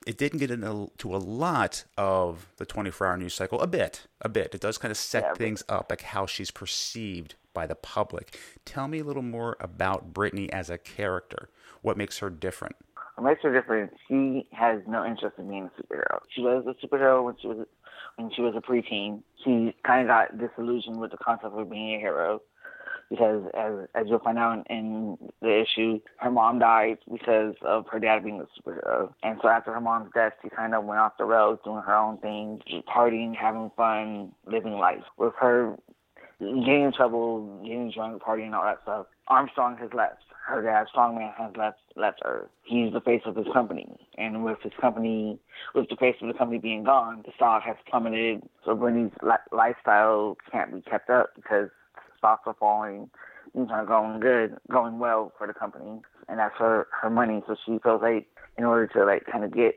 it 0.05 0.17
didn't 0.17 0.37
get 0.37 0.51
into 0.51 1.15
a 1.15 1.17
lot 1.17 1.83
of 1.97 2.47
the 2.57 2.65
24-hour 2.65 3.17
news 3.17 3.33
cycle. 3.33 3.59
A 3.61 3.67
bit, 3.67 4.07
a 4.21 4.29
bit. 4.29 4.53
It 4.53 4.61
does 4.61 4.77
kind 4.77 4.91
of 4.91 4.97
set 4.97 5.23
Yeah, 5.23 5.33
things 5.33 5.63
up, 5.67 5.87
like 5.89 6.01
how 6.01 6.27
she's 6.27 6.51
perceived 6.51 7.35
by 7.53 7.65
the 7.65 7.75
public. 7.75 8.37
Tell 8.65 8.87
me 8.87 8.99
a 8.99 9.03
little 9.03 9.23
more 9.23 9.57
about 9.59 10.13
Brittany 10.13 10.51
as 10.51 10.69
a 10.69 10.77
character. 10.77 11.49
What 11.81 11.97
makes 11.97 12.19
her 12.19 12.29
different? 12.29 12.75
What 13.15 13.25
makes 13.25 13.41
her 13.43 13.53
different? 13.53 13.91
She 14.07 14.47
has 14.51 14.81
no 14.87 15.05
interest 15.05 15.37
in 15.37 15.47
being 15.47 15.69
a 15.69 15.81
superhero. 15.81 16.19
She 16.35 16.41
was 16.41 16.65
a 16.67 16.85
superhero 16.85 17.23
when 17.23 17.35
she 17.41 17.47
was 17.47 17.67
when 18.17 18.31
she 18.35 18.41
was 18.41 18.53
a 18.55 18.61
preteen. 18.61 19.21
She 19.43 19.75
kind 19.85 20.01
of 20.01 20.07
got 20.07 20.37
disillusioned 20.37 20.99
with 20.99 21.11
the 21.11 21.17
concept 21.17 21.53
of 21.53 21.69
being 21.69 21.95
a 21.95 21.99
hero 21.99 22.41
because, 23.09 23.43
as 23.53 23.73
as 23.93 24.05
you'll 24.07 24.19
find 24.19 24.37
out 24.37 24.65
in 24.69 25.17
the 25.41 25.61
issue, 25.61 25.99
her 26.17 26.31
mom 26.31 26.59
died 26.59 26.97
because 27.11 27.55
of 27.61 27.85
her 27.91 27.99
dad 27.99 28.23
being 28.23 28.41
a 28.41 28.69
superhero. 28.69 29.09
Uh, 29.09 29.11
and 29.23 29.37
so 29.41 29.49
after 29.49 29.73
her 29.73 29.81
mom's 29.81 30.09
death, 30.13 30.33
she 30.41 30.49
kind 30.49 30.73
of 30.73 30.85
went 30.85 30.99
off 30.99 31.17
the 31.17 31.25
rails, 31.25 31.59
doing 31.63 31.81
her 31.81 31.93
own 31.95 32.17
thing, 32.19 32.61
partying, 32.87 33.35
having 33.35 33.69
fun, 33.75 34.31
living 34.45 34.73
life. 34.73 35.03
With 35.17 35.33
her 35.39 35.75
getting 36.41 36.83
in 36.83 36.93
trouble, 36.93 37.61
getting 37.63 37.91
drunk, 37.91 38.21
partying, 38.21 38.53
all 38.53 38.63
that 38.63 38.79
stuff. 38.83 39.05
Armstrong 39.27 39.77
has 39.77 39.89
left. 39.93 40.23
Her 40.47 40.61
dad, 40.63 40.87
Strongman, 40.93 41.33
has 41.37 41.55
left 41.55 41.79
left 41.95 42.19
her. 42.23 42.49
He's 42.63 42.91
the 42.91 42.99
face 42.99 43.21
of 43.25 43.35
his 43.35 43.45
company, 43.53 43.87
and 44.17 44.43
with 44.43 44.57
his 44.63 44.73
company, 44.81 45.39
with 45.75 45.87
the 45.89 45.95
face 45.95 46.15
of 46.21 46.27
the 46.27 46.33
company 46.33 46.59
being 46.59 46.83
gone, 46.83 47.21
the 47.25 47.31
stock 47.35 47.63
has 47.63 47.75
plummeted. 47.89 48.41
So 48.65 48.75
Brittany's 48.75 49.11
li- 49.21 49.35
lifestyle 49.51 50.37
can't 50.51 50.73
be 50.73 50.81
kept 50.81 51.09
up 51.09 51.29
because 51.35 51.69
stocks 52.17 52.43
are 52.47 52.55
falling. 52.59 53.09
Things 53.53 53.69
aren't 53.71 53.87
going 53.87 54.19
good, 54.19 54.57
going 54.69 54.97
well 54.99 55.31
for 55.37 55.45
the 55.45 55.53
company, 55.53 56.01
and 56.27 56.39
that's 56.39 56.55
her 56.57 56.87
her 57.01 57.09
money. 57.09 57.43
So 57.47 57.55
she 57.65 57.77
feels 57.83 58.01
like 58.01 58.27
in 58.57 58.63
order 58.63 58.87
to 58.87 59.05
like 59.05 59.25
kind 59.31 59.45
of 59.45 59.53
get 59.53 59.75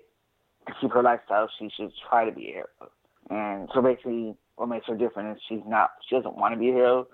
to 0.66 0.72
keep 0.80 0.92
her 0.92 1.02
lifestyle, 1.02 1.50
she 1.58 1.68
should 1.76 1.92
try 2.08 2.24
to 2.24 2.32
be 2.32 2.48
a 2.48 2.52
hero. 2.52 2.66
And 3.30 3.68
so 3.74 3.82
basically, 3.82 4.36
what 4.56 4.68
makes 4.68 4.86
her 4.86 4.96
different 4.96 5.36
is 5.36 5.42
she's 5.48 5.62
not, 5.66 5.90
she 6.08 6.16
doesn't 6.16 6.36
want 6.36 6.54
to 6.54 6.58
be 6.58 6.70
a 6.70 6.72
hero. 6.72 7.06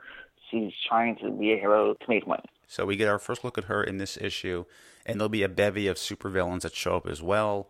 She's 0.50 0.72
trying 0.88 1.16
to 1.22 1.30
be 1.30 1.52
a 1.52 1.56
hero 1.56 1.94
to 1.94 2.06
make 2.08 2.26
money. 2.26 2.44
So 2.66 2.84
we 2.84 2.96
get 2.96 3.08
our 3.08 3.18
first 3.18 3.44
look 3.44 3.58
at 3.58 3.64
her 3.64 3.82
in 3.82 3.98
this 3.98 4.16
issue, 4.16 4.64
and 5.06 5.18
there'll 5.18 5.28
be 5.28 5.42
a 5.42 5.48
bevy 5.48 5.86
of 5.86 5.96
supervillains 5.96 6.62
that 6.62 6.74
show 6.74 6.96
up 6.96 7.06
as 7.06 7.22
well, 7.22 7.68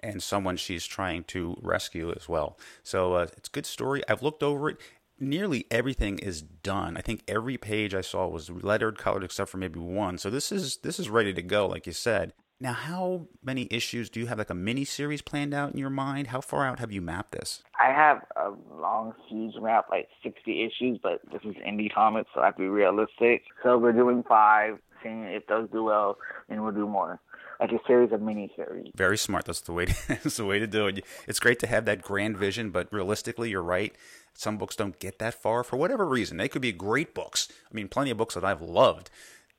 and 0.00 0.22
someone 0.22 0.56
she's 0.56 0.86
trying 0.86 1.24
to 1.24 1.56
rescue 1.60 2.12
as 2.12 2.28
well. 2.28 2.58
So 2.82 3.14
uh, 3.14 3.26
it's 3.36 3.48
a 3.48 3.52
good 3.52 3.66
story. 3.66 4.02
I've 4.08 4.22
looked 4.22 4.42
over 4.42 4.70
it. 4.70 4.78
Nearly 5.18 5.66
everything 5.70 6.18
is 6.18 6.40
done. 6.40 6.96
I 6.96 7.00
think 7.00 7.22
every 7.28 7.58
page 7.58 7.94
I 7.94 8.00
saw 8.00 8.26
was 8.26 8.50
lettered, 8.50 8.96
colored, 8.98 9.22
except 9.22 9.50
for 9.50 9.58
maybe 9.58 9.78
one. 9.78 10.16
So 10.18 10.30
this 10.30 10.50
is 10.50 10.78
this 10.78 10.98
is 10.98 11.10
ready 11.10 11.34
to 11.34 11.42
go, 11.42 11.66
like 11.66 11.86
you 11.86 11.92
said. 11.92 12.32
Now, 12.62 12.74
how 12.74 13.22
many 13.42 13.66
issues 13.70 14.10
do 14.10 14.20
you 14.20 14.26
have? 14.26 14.36
Like 14.36 14.50
a 14.50 14.54
mini 14.54 14.84
series 14.84 15.22
planned 15.22 15.54
out 15.54 15.72
in 15.72 15.78
your 15.78 15.88
mind? 15.88 16.26
How 16.26 16.42
far 16.42 16.66
out 16.66 16.78
have 16.78 16.92
you 16.92 17.00
mapped 17.00 17.32
this? 17.32 17.62
I 17.80 17.90
have 17.90 18.18
a 18.36 18.50
long, 18.78 19.14
huge 19.28 19.54
map, 19.62 19.86
like 19.90 20.08
60 20.22 20.64
issues, 20.64 20.98
but 21.02 21.22
this 21.32 21.40
is 21.42 21.56
indie 21.66 21.92
comics, 21.92 22.28
so 22.34 22.42
I 22.42 22.46
have 22.46 22.56
to 22.56 22.62
be 22.62 22.68
realistic. 22.68 23.44
So 23.62 23.78
we're 23.78 23.94
doing 23.94 24.22
five, 24.28 24.78
seeing 25.02 25.24
if 25.24 25.46
those 25.46 25.70
do 25.70 25.84
well, 25.84 26.18
and 26.50 26.62
we'll 26.62 26.74
do 26.74 26.86
more. 26.86 27.18
Like 27.60 27.72
a 27.72 27.78
series 27.86 28.12
of 28.12 28.20
mini 28.20 28.52
series. 28.54 28.92
Very 28.94 29.16
smart. 29.16 29.46
That's 29.46 29.62
the 29.62 29.72
way. 29.72 29.86
To, 29.86 29.94
that's 30.08 30.36
the 30.36 30.44
way 30.44 30.58
to 30.58 30.66
do 30.66 30.86
it. 30.86 31.02
It's 31.26 31.40
great 31.40 31.60
to 31.60 31.66
have 31.66 31.86
that 31.86 32.02
grand 32.02 32.36
vision, 32.36 32.70
but 32.70 32.92
realistically, 32.92 33.48
you're 33.48 33.62
right. 33.62 33.94
Some 34.34 34.58
books 34.58 34.76
don't 34.76 34.98
get 34.98 35.18
that 35.18 35.32
far 35.32 35.64
for 35.64 35.76
whatever 35.76 36.06
reason. 36.06 36.36
They 36.36 36.48
could 36.48 36.62
be 36.62 36.72
great 36.72 37.14
books. 37.14 37.48
I 37.70 37.74
mean, 37.74 37.88
plenty 37.88 38.10
of 38.10 38.18
books 38.18 38.34
that 38.34 38.44
I've 38.44 38.62
loved. 38.62 39.10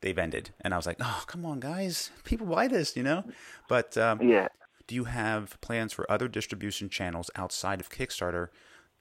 They've 0.01 0.17
ended, 0.17 0.49
and 0.61 0.73
I 0.73 0.77
was 0.77 0.87
like, 0.87 0.97
"Oh, 0.99 1.23
come 1.27 1.45
on, 1.45 1.59
guys! 1.59 2.09
People 2.23 2.47
buy 2.47 2.67
this, 2.67 2.95
you 2.97 3.03
know." 3.03 3.23
But 3.67 3.97
um, 3.97 4.21
Yeah. 4.21 4.47
do 4.87 4.95
you 4.95 5.05
have 5.05 5.59
plans 5.61 5.93
for 5.93 6.09
other 6.11 6.27
distribution 6.27 6.89
channels 6.89 7.29
outside 7.35 7.79
of 7.79 7.89
Kickstarter 7.89 8.49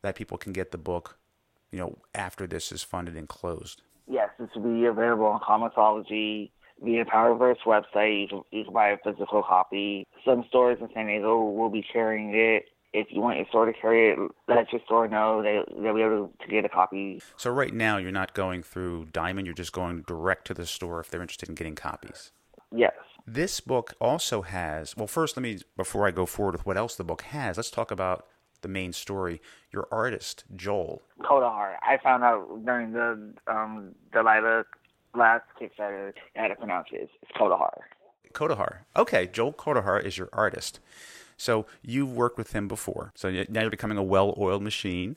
that 0.03 0.15
people 0.15 0.37
can 0.39 0.53
get 0.53 0.71
the 0.71 0.79
book, 0.79 1.19
you 1.71 1.79
know, 1.79 1.99
after 2.15 2.47
this 2.47 2.71
is 2.71 2.83
funded 2.83 3.17
and 3.17 3.29
closed? 3.29 3.83
Yes, 4.07 4.29
this 4.39 4.49
will 4.55 4.75
be 4.75 4.85
available 4.87 5.27
on 5.27 5.41
Comixology 5.41 6.51
via 6.83 7.05
Powerverse 7.05 7.61
website. 7.65 8.23
You 8.23 8.29
can, 8.29 8.43
you 8.51 8.65
can 8.65 8.73
buy 8.75 8.91
a 8.91 8.97
physical 8.99 9.43
copy. 9.43 10.07
Some 10.25 10.45
stores 10.49 10.79
in 10.81 10.89
San 10.95 11.07
Diego 11.07 11.43
will 11.45 11.71
be 11.71 11.85
carrying 11.93 12.35
it 12.35 12.65
if 12.93 13.09
you 13.11 13.21
want 13.21 13.37
your 13.39 13.47
store 13.49 13.67
to 13.67 13.73
carry 13.73 14.11
it, 14.11 14.19
let 14.49 14.73
your 14.73 14.81
store 14.85 15.09
know. 15.09 15.43
They 15.43 15.63
they'll 15.81 15.95
be 15.95 16.03
able 16.03 16.33
to 16.41 16.49
get 16.49 16.65
a 16.65 16.69
copy. 16.69 17.23
So 17.37 17.51
right 17.51 17.73
now 17.73 17.99
you're 17.99 18.11
not 18.11 18.35
going 18.35 18.63
through 18.63 19.09
Diamond. 19.13 19.47
You're 19.47 19.55
just 19.55 19.73
going 19.73 20.03
direct 20.03 20.47
to 20.49 20.55
the 20.55 20.67
store 20.67 21.01
if 21.01 21.11
they're 21.11 21.23
interested 21.23 21.49
in 21.49 21.55
getting 21.55 21.75
copies. 21.75 22.33
Yes. 22.75 22.93
This 23.27 23.61
book 23.61 23.95
also 24.01 24.43
has. 24.43 24.97
Well, 24.97 25.07
first 25.07 25.37
let 25.37 25.43
me 25.43 25.59
before 25.77 26.07
I 26.07 26.11
go 26.11 26.27
forward 26.27 26.53
with 26.53 26.67
what 26.67 26.77
else 26.77 26.97
the 26.97 27.05
book 27.05 27.23
has. 27.23 27.57
Let's 27.57 27.71
talk 27.71 27.91
about 27.91 28.27
the 28.63 28.69
main 28.69 28.93
story. 28.93 29.41
Your 29.73 29.87
artist 29.93 30.45
Joel. 30.57 31.03
Kodahar. 31.21 31.75
I 31.83 31.99
found 32.03 32.25
out 32.25 32.65
during 32.65 32.93
the 32.93 33.33
um, 33.47 33.95
Delilah 34.13 34.65
last 35.15 35.45
Kickstarter 35.61 36.13
how 36.35 36.49
to 36.49 36.57
pronounce 36.57 36.89
it. 36.93 37.09
It's 37.23 37.33
Kodahar. 37.33 37.79
Kodahar. 38.33 38.79
Okay, 38.97 39.27
Joel 39.27 39.53
Kodahar 39.53 40.05
is 40.05 40.19
your 40.19 40.29
artist. 40.33 40.81
So 41.41 41.65
you've 41.81 42.13
worked 42.13 42.37
with 42.37 42.53
him 42.53 42.69
before. 42.69 43.13
So 43.15 43.31
now 43.49 43.63
you're 43.63 43.71
becoming 43.71 43.97
a 43.97 44.03
well-oiled 44.03 44.63
machine, 44.63 45.17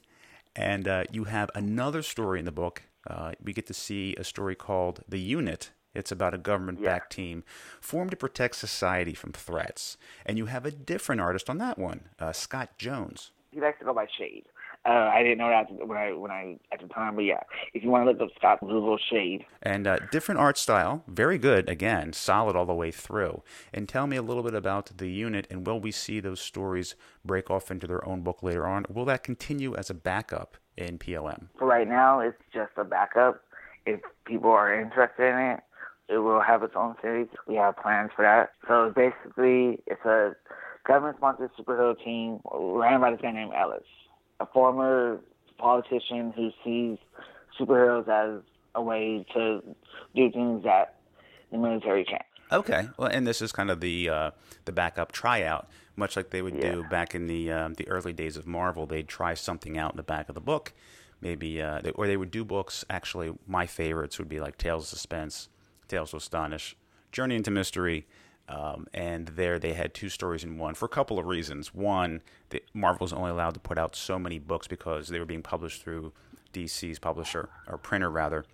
and 0.56 0.88
uh, 0.88 1.03
you 1.12 1.25
have 1.25 1.51
another 1.53 2.01
story 2.01 2.39
in 2.39 2.46
the 2.46 2.51
book. 2.51 2.84
Uh, 3.06 3.34
we 3.44 3.51
get 3.51 3.68
to 3.68 3.74
see 3.74 4.15
a 4.15 4.24
story 4.24 4.56
called 4.56 5.01
"The 5.08 5.20
Unit." 5.20 5.72
It's 5.94 6.13
about 6.13 6.34
a 6.34 6.38
government-backed 6.38 7.13
yeah. 7.13 7.24
team 7.24 7.44
formed 7.82 8.12
to 8.12 8.18
protect 8.18 8.56
society 8.56 9.13
from 9.13 9.34
threats, 9.34 9.98
and 10.25 10.38
you 10.38 10.46
have 10.46 10.65
a 10.65 10.72
different 10.72 11.20
artist 11.20 11.50
on 11.50 11.58
that 11.58 11.77
one, 11.77 12.10
uh, 12.20 12.32
Scott 12.32 12.77
Jones. 12.77 13.32
He 13.51 13.60
likes 13.60 13.77
to 13.80 13.86
go 13.86 13.94
by 13.94 14.08
Shade. 14.18 14.46
Uh, 14.86 15.10
I 15.13 15.24
didn't 15.24 15.38
know 15.38 15.48
that 15.48 15.88
when 15.88 15.98
I 15.98 16.12
when 16.12 16.30
I 16.30 16.58
at 16.74 16.82
the 16.82 16.88
time, 16.88 17.16
but 17.16 17.24
yeah, 17.24 17.40
if 17.74 17.84
you 17.84 17.90
want 17.90 18.06
to 18.06 18.12
look 18.12 18.20
up 18.20 18.36
Scott 18.38 18.60
Google 18.60 18.98
Shade. 19.10 19.46
And 19.62 19.88
uh, 19.88 19.98
different 20.12 20.42
art 20.42 20.58
style, 20.58 21.04
very 21.08 21.38
good. 21.38 21.70
Again, 21.70 22.12
solid 22.12 22.58
all 22.58 22.66
the 22.66 22.74
way 22.74 22.92
through. 22.92 23.44
And 23.74 23.88
tell 23.88 24.08
me 24.08 24.18
a 24.18 24.22
little 24.22 24.44
bit 24.44 24.54
about 24.54 24.92
the 24.98 25.08
unit, 25.08 25.48
and 25.50 25.66
will 25.66 25.80
we 25.80 25.92
see 25.92 26.20
those 26.20 26.42
stories 26.42 26.96
break 27.24 27.50
off 27.50 27.72
into 27.72 27.88
their 27.88 28.06
own 28.06 28.24
book 28.24 28.44
later 28.44 28.68
on? 28.68 28.86
Will 28.90 29.06
that 29.06 29.24
continue 29.24 29.74
as 29.74 29.90
a 29.90 29.94
backup 29.94 30.58
in 30.75 30.98
POM? 30.98 31.50
For 31.58 31.66
right 31.66 31.88
now, 31.88 32.20
it's 32.20 32.38
just 32.54 32.72
a 32.75 32.84
backup. 32.84 33.42
If 33.86 34.02
people 34.25 34.52
are 34.52 34.78
interested 34.78 35.30
in 35.30 35.38
it, 35.38 35.60
it 36.10 36.18
will 36.18 36.42
have 36.42 36.62
its 36.62 36.74
own 36.75 36.96
series. 37.02 37.28
We 37.48 37.56
have 37.56 37.78
plans 37.78 38.12
for 38.13 38.24
that. 38.24 38.52
So 38.68 38.92
basically, 38.94 39.82
it's 39.88 40.04
a 40.04 40.36
government-sponsored 40.86 41.52
superhero 41.58 41.96
team 42.04 42.40
ran 42.54 43.00
by 43.00 43.12
this 43.12 43.22
guy 43.22 43.32
named 43.32 43.54
Ellis 43.58 43.84
a 44.40 44.46
former 44.46 45.20
politician 45.58 46.34
who 46.36 46.52
sees 46.63 46.98
superheroes 47.60 48.08
as 48.08 48.42
a 48.75 48.82
way 48.82 49.25
to 49.34 49.62
do 50.16 50.32
things 50.32 50.63
that 50.63 51.00
the 51.52 51.58
military 51.58 52.04
can't. 52.06 52.24
Okay, 52.52 52.90
well, 52.98 53.10
and 53.10 53.25
this 53.25 53.42
is 53.42 53.52
kind 53.52 53.72
of 53.72 53.80
the 53.80 54.10
uh, 54.10 54.32
the 54.66 54.72
backup 54.72 55.12
tryout, 55.12 55.68
much 55.96 56.16
like 56.16 56.30
they 56.30 56.42
would 56.42 56.56
yeah. 56.56 56.74
do 56.74 56.84
back 56.84 57.16
in 57.16 57.28
the 57.28 57.52
um, 57.52 57.74
the 57.75 57.88
early 57.88 58.13
days 58.13 58.38
of 58.38 58.46
Marvel. 58.46 58.86
They'd 58.86 59.08
try 59.08 59.34
something 59.34 59.78
out 59.78 59.94
in 59.94 59.98
the 59.98 60.04
back 60.04 60.30
of 60.30 60.36
the 60.36 60.42
book, 60.42 60.74
maybe, 61.22 61.62
uh, 61.62 61.82
they, 61.82 61.92
or 61.92 62.06
they 62.06 62.18
would 62.18 62.32
do 62.32 62.44
books. 62.44 62.86
Actually, 62.90 63.34
my 63.48 63.66
favorites 63.66 64.20
would 64.20 64.30
be 64.30 64.40
like 64.40 64.58
Tales 64.58 64.84
of 64.84 64.90
Suspense, 64.90 65.50
Tales 65.88 66.13
of 66.13 66.18
Astonish, 66.18 66.75
Journey 67.12 67.36
into 67.36 67.50
Mystery, 67.50 68.06
um, 68.50 68.88
and 68.94 69.28
there 69.30 69.58
they 69.58 69.74
had 69.74 69.94
two 69.94 70.10
stories 70.10 70.44
in 70.44 70.58
one 70.58 70.74
for 70.76 70.86
a 70.86 70.90
couple 70.90 71.18
of 71.18 71.26
reasons. 71.26 71.74
One, 71.74 72.22
the, 72.50 72.62
Marvel 72.74 73.06
was 73.06 73.14
only 73.14 73.32
allowed 73.32 73.54
to 73.54 73.60
put 73.60 73.78
out 73.78 73.96
so 73.96 74.20
many 74.20 74.40
books 74.40 74.68
because 74.68 75.08
they 75.08 75.20
were 75.20 75.26
being 75.26 75.44
published 75.44 75.82
through 75.82 76.14
DC's 76.54 77.00
publisher, 77.00 77.50
or 77.68 77.78
printer 77.78 78.10
rather. 78.10 78.46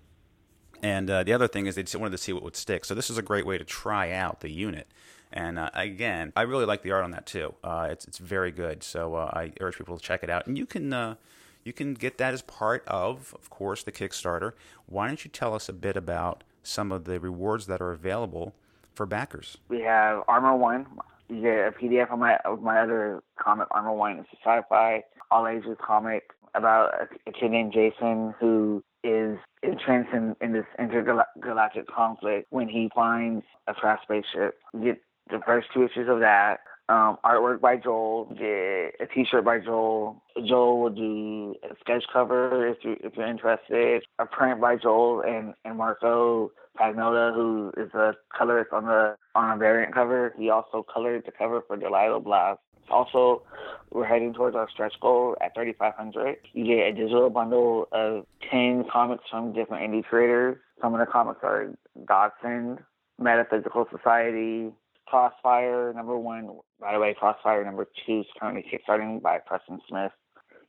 And 0.81 1.09
uh, 1.09 1.23
the 1.23 1.33
other 1.33 1.47
thing 1.47 1.65
is 1.65 1.75
they 1.75 1.83
just 1.83 1.95
wanted 1.95 2.11
to 2.11 2.17
see 2.17 2.31
what 2.31 2.43
would 2.43 2.55
stick. 2.55 2.85
So 2.85 2.95
this 2.95 3.09
is 3.09 3.17
a 3.17 3.21
great 3.21 3.45
way 3.45 3.57
to 3.57 3.65
try 3.65 4.11
out 4.11 4.39
the 4.39 4.49
unit. 4.49 4.87
And 5.31 5.59
uh, 5.59 5.69
again, 5.73 6.31
I 6.35 6.43
really 6.43 6.65
like 6.65 6.81
the 6.81 6.91
art 6.91 7.03
on 7.03 7.11
that 7.11 7.25
too. 7.25 7.53
Uh, 7.63 7.87
it's 7.91 8.05
it's 8.05 8.17
very 8.17 8.51
good. 8.51 8.83
So 8.83 9.15
uh, 9.15 9.31
I 9.33 9.51
urge 9.59 9.77
people 9.77 9.97
to 9.97 10.03
check 10.03 10.23
it 10.23 10.29
out. 10.29 10.47
And 10.47 10.57
you 10.57 10.65
can 10.65 10.93
uh, 10.93 11.15
you 11.63 11.73
can 11.73 11.93
get 11.93 12.17
that 12.17 12.33
as 12.33 12.41
part 12.41 12.83
of, 12.87 13.35
of 13.37 13.49
course, 13.49 13.83
the 13.83 13.91
Kickstarter. 13.91 14.53
Why 14.85 15.07
don't 15.07 15.23
you 15.23 15.29
tell 15.29 15.53
us 15.53 15.69
a 15.69 15.73
bit 15.73 15.97
about 15.97 16.43
some 16.63 16.91
of 16.91 17.03
the 17.05 17.19
rewards 17.19 17.67
that 17.67 17.81
are 17.81 17.91
available 17.91 18.55
for 18.99 19.05
backers? 19.05 19.57
We 19.69 19.79
have 19.83 20.23
Armor 20.27 20.57
One. 20.57 20.85
You 21.29 21.41
get 21.41 21.67
a 21.67 21.71
PDF 21.71 22.11
of 22.11 22.19
my 22.19 22.35
of 22.43 22.61
my 22.61 22.81
other 22.81 23.21
comic, 23.41 23.69
Armor 23.71 23.93
One. 23.93 24.19
It's 24.19 24.27
a 24.33 24.37
sci-fi 24.43 25.03
all 25.31 25.47
ages 25.47 25.77
comic 25.81 26.23
about 26.53 26.91
a, 26.95 27.29
a 27.29 27.31
kid 27.31 27.51
named 27.51 27.71
Jason 27.71 28.35
who 28.41 28.83
is 29.05 29.37
entrenched 29.63 30.13
in, 30.13 30.35
in 30.41 30.51
this 30.51 30.65
intergalactic 30.77 31.87
conflict 31.87 32.47
when 32.49 32.67
he 32.67 32.89
finds 32.93 33.45
a 33.67 33.73
trash 33.73 34.01
spaceship. 34.03 34.55
You 34.73 34.83
get 34.83 35.01
the 35.29 35.39
first 35.45 35.69
two 35.73 35.85
issues 35.85 36.09
of 36.09 36.19
that. 36.19 36.59
Um, 36.89 37.19
artwork 37.23 37.61
by 37.61 37.77
Joel. 37.77 38.25
Get 38.37 38.99
a 38.99 39.07
T-shirt 39.13 39.45
by 39.45 39.59
Joel. 39.59 40.21
Joel 40.45 40.81
will 40.81 40.89
do 40.89 41.55
a 41.63 41.73
sketch 41.79 42.03
cover 42.11 42.67
if 42.67 42.79
you 42.83 42.97
if 43.01 43.15
you're 43.15 43.27
interested. 43.27 44.03
A 44.17 44.25
print 44.25 44.59
by 44.59 44.75
Joel 44.75 45.21
and 45.21 45.53
and 45.63 45.77
Marco 45.77 46.51
Pagnotta, 46.79 47.33
who 47.33 47.71
is 47.77 47.93
a 47.93 48.13
colorist 48.35 48.71
on 48.71 48.85
the 48.85 49.15
on 49.35 49.55
a 49.55 49.57
variant 49.57 49.93
cover. 49.93 50.33
He 50.37 50.49
also 50.49 50.85
colored 50.91 51.23
the 51.25 51.31
cover 51.31 51.61
for 51.67 51.77
Delilah 51.77 52.19
Blast. 52.19 52.59
Also, 52.89 53.43
we're 53.91 54.05
heading 54.05 54.33
towards 54.33 54.55
our 54.55 54.67
stretch 54.69 54.93
goal 54.99 55.35
at 55.41 55.53
3,500. 55.53 56.37
You 56.53 56.65
get 56.65 56.87
a 56.87 56.91
digital 56.93 57.29
bundle 57.29 57.87
of 57.91 58.25
10 58.49 58.85
comics 58.91 59.25
from 59.29 59.53
different 59.53 59.83
indie 59.83 60.03
creators. 60.03 60.57
Some 60.81 60.93
of 60.93 60.99
the 60.99 61.05
comics 61.05 61.41
are 61.43 61.71
Godsend, 62.05 62.79
Metaphysical 63.19 63.85
Society, 63.95 64.71
Crossfire 65.07 65.93
number 65.93 66.17
one. 66.17 66.49
By 66.79 66.93
the 66.93 66.99
way, 66.99 67.13
Crossfire 67.13 67.63
number 67.65 67.87
two 68.05 68.21
is 68.21 68.25
currently 68.39 68.63
kickstarting 68.63 69.21
by 69.21 69.39
Preston 69.39 69.79
Smith. 69.87 70.11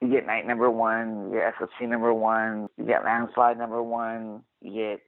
You 0.00 0.08
get 0.08 0.26
Night 0.26 0.46
number 0.46 0.70
one, 0.70 1.30
you 1.30 1.38
get 1.38 1.54
SFC 1.56 1.86
number 1.86 2.12
one, 2.14 2.68
you 2.78 2.86
get 2.86 3.04
Landslide 3.04 3.58
number 3.58 3.82
one, 3.82 4.42
you 4.62 4.72
get 4.72 5.00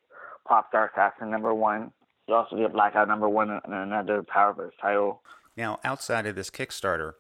Popstar 0.48 0.90
Assassin 0.90 1.30
number 1.30 1.54
one. 1.54 1.92
You 2.28 2.34
also 2.34 2.56
get 2.56 2.72
Blackout 2.72 3.08
number 3.08 3.28
one 3.28 3.50
and 3.50 3.74
another 3.74 4.22
Power 4.22 4.54
Powerverse 4.54 4.70
title. 4.80 5.22
Now, 5.56 5.80
outside 5.84 6.26
of 6.26 6.34
this 6.34 6.50
Kickstarter, 6.50 7.14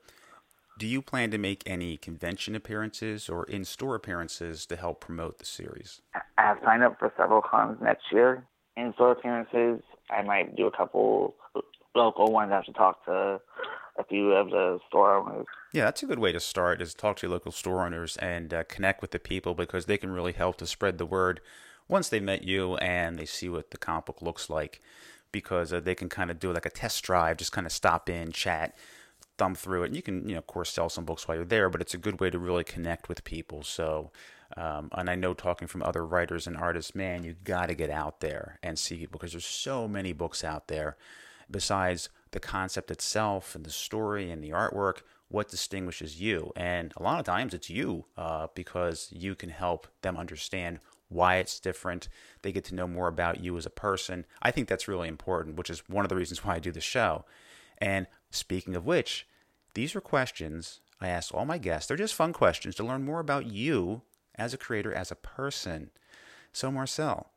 do 0.78 0.86
you 0.86 1.02
plan 1.02 1.30
to 1.32 1.38
make 1.38 1.62
any 1.66 1.96
convention 1.96 2.54
appearances 2.54 3.28
or 3.28 3.44
in-store 3.44 3.94
appearances 3.94 4.64
to 4.66 4.76
help 4.76 5.00
promote 5.00 5.38
the 5.38 5.44
series? 5.44 6.00
I 6.14 6.42
have 6.42 6.58
signed 6.64 6.82
up 6.82 6.98
for 6.98 7.12
several 7.16 7.42
cons 7.42 7.78
next 7.82 8.04
year. 8.10 8.46
In-store 8.76 9.12
appearances, 9.12 9.82
I 10.10 10.22
might 10.22 10.56
do 10.56 10.66
a 10.66 10.70
couple 10.70 11.34
local 11.94 12.32
ones. 12.32 12.52
I 12.52 12.56
have 12.56 12.64
to 12.64 12.72
talk 12.72 13.04
to 13.04 13.40
a 13.98 14.04
few 14.08 14.32
of 14.32 14.50
the 14.50 14.78
store 14.88 15.16
owners. 15.16 15.46
Yeah, 15.74 15.84
that's 15.84 16.02
a 16.02 16.06
good 16.06 16.18
way 16.18 16.32
to 16.32 16.40
start. 16.40 16.80
Is 16.80 16.94
talk 16.94 17.16
to 17.18 17.26
your 17.26 17.32
local 17.32 17.52
store 17.52 17.84
owners 17.84 18.16
and 18.16 18.54
uh, 18.54 18.64
connect 18.64 19.02
with 19.02 19.10
the 19.10 19.18
people 19.18 19.54
because 19.54 19.84
they 19.84 19.98
can 19.98 20.10
really 20.10 20.32
help 20.32 20.56
to 20.58 20.66
spread 20.66 20.96
the 20.96 21.06
word 21.06 21.40
once 21.88 22.08
they 22.08 22.20
met 22.20 22.44
you 22.44 22.76
and 22.76 23.18
they 23.18 23.26
see 23.26 23.48
what 23.48 23.70
the 23.70 23.78
comic 23.78 24.06
book 24.06 24.22
looks 24.22 24.48
like, 24.48 24.80
because 25.30 25.72
uh, 25.72 25.80
they 25.80 25.94
can 25.94 26.08
kind 26.08 26.30
of 26.30 26.38
do 26.38 26.52
like 26.52 26.66
a 26.66 26.70
test 26.70 27.02
drive, 27.02 27.36
just 27.36 27.52
kind 27.52 27.66
of 27.66 27.72
stop 27.72 28.08
in, 28.08 28.32
chat, 28.32 28.76
thumb 29.38 29.54
through 29.54 29.82
it. 29.82 29.86
And 29.86 29.96
you 29.96 30.02
can, 30.02 30.28
you 30.28 30.34
know, 30.34 30.38
of 30.38 30.46
course, 30.46 30.70
sell 30.70 30.88
some 30.88 31.04
books 31.04 31.26
while 31.26 31.36
you're 31.36 31.44
there, 31.44 31.68
but 31.68 31.80
it's 31.80 31.94
a 31.94 31.98
good 31.98 32.20
way 32.20 32.30
to 32.30 32.38
really 32.38 32.64
connect 32.64 33.08
with 33.08 33.24
people. 33.24 33.62
So, 33.62 34.10
um, 34.56 34.90
and 34.92 35.08
I 35.08 35.14
know 35.14 35.32
talking 35.34 35.68
from 35.68 35.82
other 35.82 36.04
writers 36.06 36.46
and 36.46 36.56
artists, 36.56 36.94
man, 36.94 37.24
you 37.24 37.34
got 37.44 37.68
to 37.68 37.74
get 37.74 37.90
out 37.90 38.20
there 38.20 38.58
and 38.62 38.78
see 38.78 38.96
people 38.96 39.18
because 39.18 39.32
there's 39.32 39.44
so 39.44 39.88
many 39.88 40.12
books 40.12 40.44
out 40.44 40.68
there. 40.68 40.96
Besides 41.50 42.08
the 42.30 42.40
concept 42.40 42.90
itself 42.90 43.54
and 43.54 43.64
the 43.64 43.70
story 43.70 44.30
and 44.30 44.42
the 44.42 44.50
artwork, 44.50 44.98
what 45.28 45.48
distinguishes 45.48 46.20
you? 46.20 46.52
And 46.56 46.92
a 46.96 47.02
lot 47.02 47.18
of 47.18 47.24
times 47.24 47.54
it's 47.54 47.70
you 47.70 48.04
uh, 48.16 48.48
because 48.54 49.08
you 49.10 49.34
can 49.34 49.48
help 49.48 49.86
them 50.02 50.16
understand 50.16 50.80
why 51.12 51.36
it's 51.36 51.60
different. 51.60 52.08
They 52.42 52.52
get 52.52 52.64
to 52.66 52.74
know 52.74 52.86
more 52.86 53.08
about 53.08 53.40
you 53.40 53.56
as 53.56 53.66
a 53.66 53.70
person. 53.70 54.26
I 54.40 54.50
think 54.50 54.68
that's 54.68 54.88
really 54.88 55.08
important, 55.08 55.56
which 55.56 55.70
is 55.70 55.88
one 55.88 56.04
of 56.04 56.08
the 56.08 56.16
reasons 56.16 56.44
why 56.44 56.56
I 56.56 56.58
do 56.58 56.72
the 56.72 56.80
show. 56.80 57.24
And 57.78 58.06
speaking 58.30 58.76
of 58.76 58.86
which, 58.86 59.26
these 59.74 59.96
are 59.96 60.00
questions 60.00 60.80
I 61.00 61.08
ask 61.08 61.34
all 61.34 61.44
my 61.44 61.58
guests. 61.58 61.88
They're 61.88 61.96
just 61.96 62.14
fun 62.14 62.32
questions 62.32 62.76
to 62.76 62.84
learn 62.84 63.04
more 63.04 63.20
about 63.20 63.46
you 63.46 64.02
as 64.36 64.54
a 64.54 64.58
creator, 64.58 64.92
as 64.92 65.10
a 65.10 65.16
person. 65.16 65.90
So, 66.52 66.70
Marcel, 66.70 67.32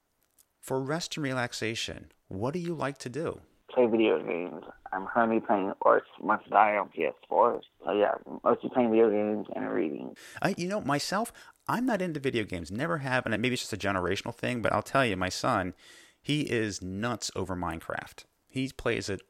for 0.62 0.80
rest 0.80 1.18
and 1.18 1.24
relaxation, 1.24 2.12
what 2.28 2.54
do 2.54 2.60
you 2.60 2.74
like 2.74 2.98
to 3.00 3.10
do? 3.10 3.42
Play 3.74 3.88
video 3.88 4.20
games. 4.20 4.64
I'm 4.94 5.08
currently 5.08 5.40
playing 5.40 5.74
Orcs 5.84 6.02
Must 6.22 6.50
Die 6.50 6.78
on 6.78 6.90
PS4. 6.90 7.62
So, 7.84 7.92
yeah, 7.92 8.14
mostly 8.44 8.70
playing 8.70 8.92
video 8.92 9.10
games 9.10 9.48
and 9.56 9.70
reading. 9.70 10.16
Uh, 10.42 10.54
you 10.56 10.68
know, 10.68 10.82
myself, 10.82 11.34
I'm 11.68 11.86
not 11.86 12.02
into 12.02 12.20
video 12.20 12.44
games, 12.44 12.72
never 12.72 13.00
have, 13.00 13.26
and 13.26 13.42
maybe 13.42 13.54
it's 13.54 13.64
just 13.68 13.74
a 13.74 13.88
generational 13.88 14.34
thing, 14.34 14.62
but 14.62 14.72
I'll 14.72 14.84
tell 14.84 15.06
you, 15.06 15.18
my 15.18 15.30
son, 15.30 15.74
he 16.22 16.42
is 16.42 16.82
nuts 16.82 17.32
over 17.36 17.56
Minecraft. 17.56 18.26
He 18.48 18.70
plays 18.70 19.10
it 19.10 19.22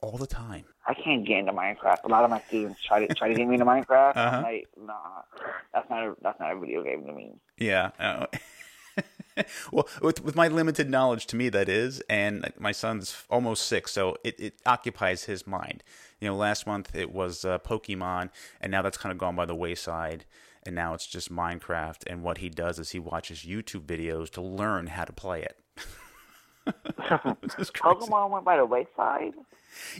all 0.00 0.16
the 0.16 0.26
time. 0.26 0.64
I 0.86 0.94
can't 0.94 1.26
get 1.26 1.38
into 1.38 1.52
Minecraft. 1.52 2.04
A 2.04 2.08
lot 2.08 2.24
of 2.24 2.30
my 2.30 2.40
students 2.48 2.82
try 2.82 3.06
to 3.06 3.14
try 3.14 3.28
to 3.28 3.34
get 3.34 3.46
me 3.46 3.54
into 3.54 3.66
Minecraft. 3.66 4.16
Uh-huh. 4.16 4.36
I'm 4.36 4.42
like, 4.42 4.68
nah, 4.76 5.22
that's 5.72 5.88
not 5.90 6.04
a, 6.04 6.14
that's 6.22 6.40
not 6.40 6.56
a 6.56 6.58
video 6.58 6.82
game 6.82 7.04
to 7.06 7.12
me. 7.12 7.34
Yeah. 7.58 7.90
Oh. 8.00 8.26
well, 9.72 9.88
with 10.02 10.24
with 10.24 10.36
my 10.36 10.48
limited 10.48 10.90
knowledge, 10.90 11.26
to 11.26 11.36
me 11.36 11.48
that 11.50 11.68
is, 11.68 12.02
and 12.08 12.52
my 12.58 12.72
son's 12.72 13.24
almost 13.30 13.66
six, 13.66 13.92
so 13.92 14.16
it, 14.24 14.38
it 14.40 14.54
occupies 14.66 15.24
his 15.24 15.46
mind. 15.46 15.82
You 16.20 16.28
know, 16.28 16.36
last 16.36 16.66
month 16.66 16.94
it 16.94 17.12
was 17.12 17.44
uh, 17.44 17.58
Pokemon, 17.58 18.30
and 18.60 18.70
now 18.70 18.82
that's 18.82 18.98
kind 18.98 19.12
of 19.12 19.18
gone 19.18 19.36
by 19.36 19.46
the 19.46 19.54
wayside, 19.54 20.24
and 20.64 20.74
now 20.74 20.94
it's 20.94 21.06
just 21.06 21.32
Minecraft. 21.32 22.02
And 22.06 22.22
what 22.22 22.38
he 22.38 22.48
does 22.48 22.78
is 22.78 22.90
he 22.90 22.98
watches 22.98 23.40
YouTube 23.40 23.86
videos 23.86 24.30
to 24.30 24.40
learn 24.40 24.88
how 24.88 25.04
to 25.04 25.12
play 25.12 25.42
it. 25.42 25.56
Pokemon 26.66 28.30
went 28.30 28.44
by 28.44 28.56
the 28.56 28.66
wayside. 28.66 29.34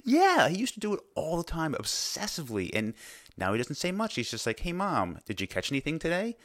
Yeah, 0.05 0.49
he 0.49 0.59
used 0.59 0.75
to 0.75 0.81
do 0.81 0.95
it 0.95 1.00
all 1.14 1.37
the 1.37 1.45
time, 1.45 1.75
obsessively, 1.75 2.71
and 2.75 2.95
now 3.37 3.52
he 3.52 3.59
doesn't 3.59 3.76
say 3.76 3.93
much. 3.93 4.17
He's 4.17 4.31
just 4.31 4.47
like, 4.47 4.61
"Hey, 4.61 4.73
mom, 4.73 5.19
did 5.26 5.40
you 5.40 5.47
catch 5.47 5.71
anything 5.71 5.99
today?" 5.99 6.37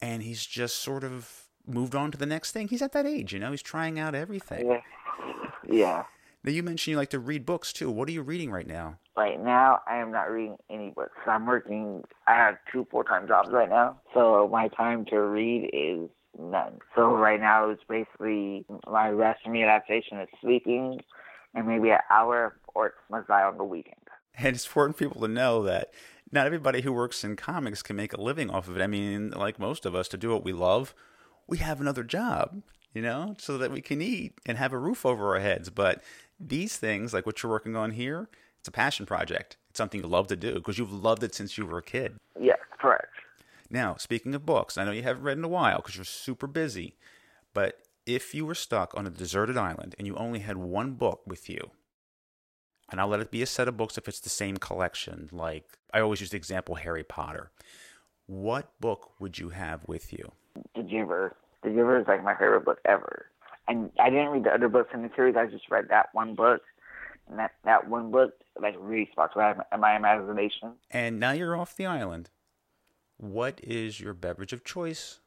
And 0.00 0.22
he's 0.22 0.46
just 0.46 0.76
sort 0.76 1.04
of 1.04 1.44
moved 1.66 1.94
on 1.94 2.10
to 2.12 2.18
the 2.18 2.26
next 2.26 2.52
thing. 2.52 2.68
He's 2.68 2.82
at 2.82 2.92
that 2.92 3.06
age, 3.06 3.32
you 3.32 3.38
know. 3.38 3.50
He's 3.50 3.62
trying 3.62 3.98
out 3.98 4.14
everything. 4.14 4.66
Yeah. 4.66 4.80
Yeah. 5.68 6.04
Now 6.44 6.52
you 6.52 6.62
mentioned 6.62 6.92
you 6.92 6.98
like 6.98 7.10
to 7.10 7.18
read 7.18 7.46
books 7.46 7.72
too. 7.72 7.90
What 7.90 8.06
are 8.08 8.12
you 8.12 8.22
reading 8.22 8.50
right 8.50 8.66
now? 8.66 8.98
Right 9.16 9.42
now, 9.42 9.80
I 9.88 9.96
am 9.96 10.12
not 10.12 10.30
reading 10.30 10.56
any 10.68 10.90
books. 10.90 11.16
I'm 11.26 11.46
working. 11.46 12.04
I 12.26 12.34
have 12.34 12.56
two 12.70 12.86
full-time 12.90 13.26
jobs 13.26 13.48
right 13.50 13.70
now, 13.70 13.98
so 14.12 14.48
my 14.52 14.68
time 14.68 15.06
to 15.06 15.20
read 15.20 15.70
is 15.72 16.10
none. 16.38 16.80
So 16.94 17.14
right 17.14 17.40
now, 17.40 17.70
it's 17.70 17.82
basically 17.88 18.66
my 18.86 19.08
rest 19.08 19.40
and 19.44 19.54
relaxation 19.54 20.20
is 20.20 20.28
sleeping, 20.42 21.00
and 21.54 21.66
maybe 21.66 21.90
an 21.90 22.00
hour 22.10 22.56
or 22.74 22.94
die 23.26 23.42
on 23.42 23.56
the 23.56 23.64
weekend. 23.64 23.96
And 24.36 24.54
it's 24.54 24.66
important 24.66 24.98
for 24.98 25.04
people 25.04 25.22
to 25.22 25.28
know 25.28 25.62
that 25.62 25.92
not 26.32 26.46
everybody 26.46 26.82
who 26.82 26.92
works 26.92 27.22
in 27.24 27.36
comics 27.36 27.82
can 27.82 27.96
make 27.96 28.12
a 28.12 28.20
living 28.20 28.50
off 28.50 28.68
of 28.68 28.76
it. 28.76 28.82
I 28.82 28.88
mean, 28.88 29.30
like 29.30 29.58
most 29.58 29.86
of 29.86 29.94
us, 29.94 30.08
to 30.08 30.16
do 30.18 30.30
what 30.30 30.44
we 30.44 30.52
love, 30.52 30.92
we 31.46 31.58
have 31.58 31.80
another 31.80 32.02
job, 32.02 32.62
you 32.94 33.02
know, 33.02 33.34
so 33.38 33.58
that 33.58 33.70
we 33.70 33.80
can 33.80 34.00
eat 34.00 34.38
and 34.46 34.56
have 34.56 34.72
a 34.72 34.78
roof 34.78 35.04
over 35.04 35.34
our 35.34 35.40
heads. 35.40 35.68
But 35.68 36.02
these 36.40 36.76
things, 36.76 37.12
like 37.12 37.26
what 37.26 37.42
you're 37.42 37.52
working 37.52 37.76
on 37.76 37.90
here, 37.90 38.28
it's 38.58 38.68
a 38.68 38.72
passion 38.72 39.04
project. 39.04 39.56
It's 39.68 39.78
something 39.78 40.00
you 40.00 40.06
love 40.06 40.28
to 40.28 40.36
do 40.36 40.54
because 40.54 40.78
you've 40.78 40.92
loved 40.92 41.22
it 41.22 41.34
since 41.34 41.58
you 41.58 41.66
were 41.66 41.78
a 41.78 41.82
kid. 41.82 42.16
Yes, 42.40 42.58
correct. 42.78 43.08
Now, 43.68 43.96
speaking 43.96 44.34
of 44.34 44.46
books, 44.46 44.78
I 44.78 44.84
know 44.84 44.92
you 44.92 45.02
haven't 45.02 45.24
read 45.24 45.38
in 45.38 45.44
a 45.44 45.48
while 45.48 45.78
because 45.78 45.96
you're 45.96 46.04
super 46.04 46.46
busy, 46.46 46.94
but 47.52 47.80
if 48.06 48.34
you 48.34 48.46
were 48.46 48.54
stuck 48.54 48.96
on 48.96 49.06
a 49.06 49.10
deserted 49.10 49.56
island 49.56 49.94
and 49.98 50.06
you 50.06 50.14
only 50.14 50.40
had 50.40 50.56
one 50.56 50.92
book 50.92 51.22
with 51.26 51.48
you, 51.48 51.70
and 52.90 53.00
I'll 53.00 53.08
let 53.08 53.20
it 53.20 53.30
be 53.30 53.42
a 53.42 53.46
set 53.46 53.66
of 53.66 53.76
books 53.76 53.98
if 53.98 54.06
it's 54.06 54.20
the 54.20 54.28
same 54.28 54.58
collection, 54.58 55.28
like 55.32 55.64
I 55.92 56.00
always 56.00 56.20
use 56.20 56.30
the 56.30 56.36
example 56.36 56.76
Harry 56.76 57.02
Potter, 57.02 57.50
what 58.26 58.70
book 58.80 59.12
would 59.18 59.38
you 59.38 59.48
have 59.48 59.88
with 59.88 60.12
you? 60.12 60.32
The 60.76 60.82
Giver. 60.82 61.34
The 61.64 61.70
Giver 61.70 61.98
is 62.00 62.06
like 62.06 62.22
my 62.22 62.34
favorite 62.34 62.64
book 62.64 62.78
ever. 62.84 63.26
And 63.66 63.90
I 63.98 64.10
didn't 64.10 64.28
read 64.28 64.44
the 64.44 64.50
other 64.52 64.68
books 64.68 64.90
in 64.92 65.02
the 65.02 65.10
series. 65.16 65.34
I 65.36 65.46
just 65.46 65.70
read 65.70 65.86
that 65.88 66.10
one 66.12 66.34
book, 66.34 66.60
and 67.28 67.38
that 67.38 67.52
that 67.64 67.88
one 67.88 68.10
book 68.10 68.32
like 68.60 68.74
really 68.78 69.08
sparked 69.10 69.36
my, 69.36 69.54
my 69.78 69.96
imagination. 69.96 70.74
And 70.90 71.18
now 71.18 71.32
you're 71.32 71.56
off 71.56 71.74
the 71.74 71.86
island. 71.86 72.28
What 73.16 73.60
is 73.62 74.00
your 74.00 74.12
beverage 74.12 74.52
of 74.52 74.64
choice 74.64 75.20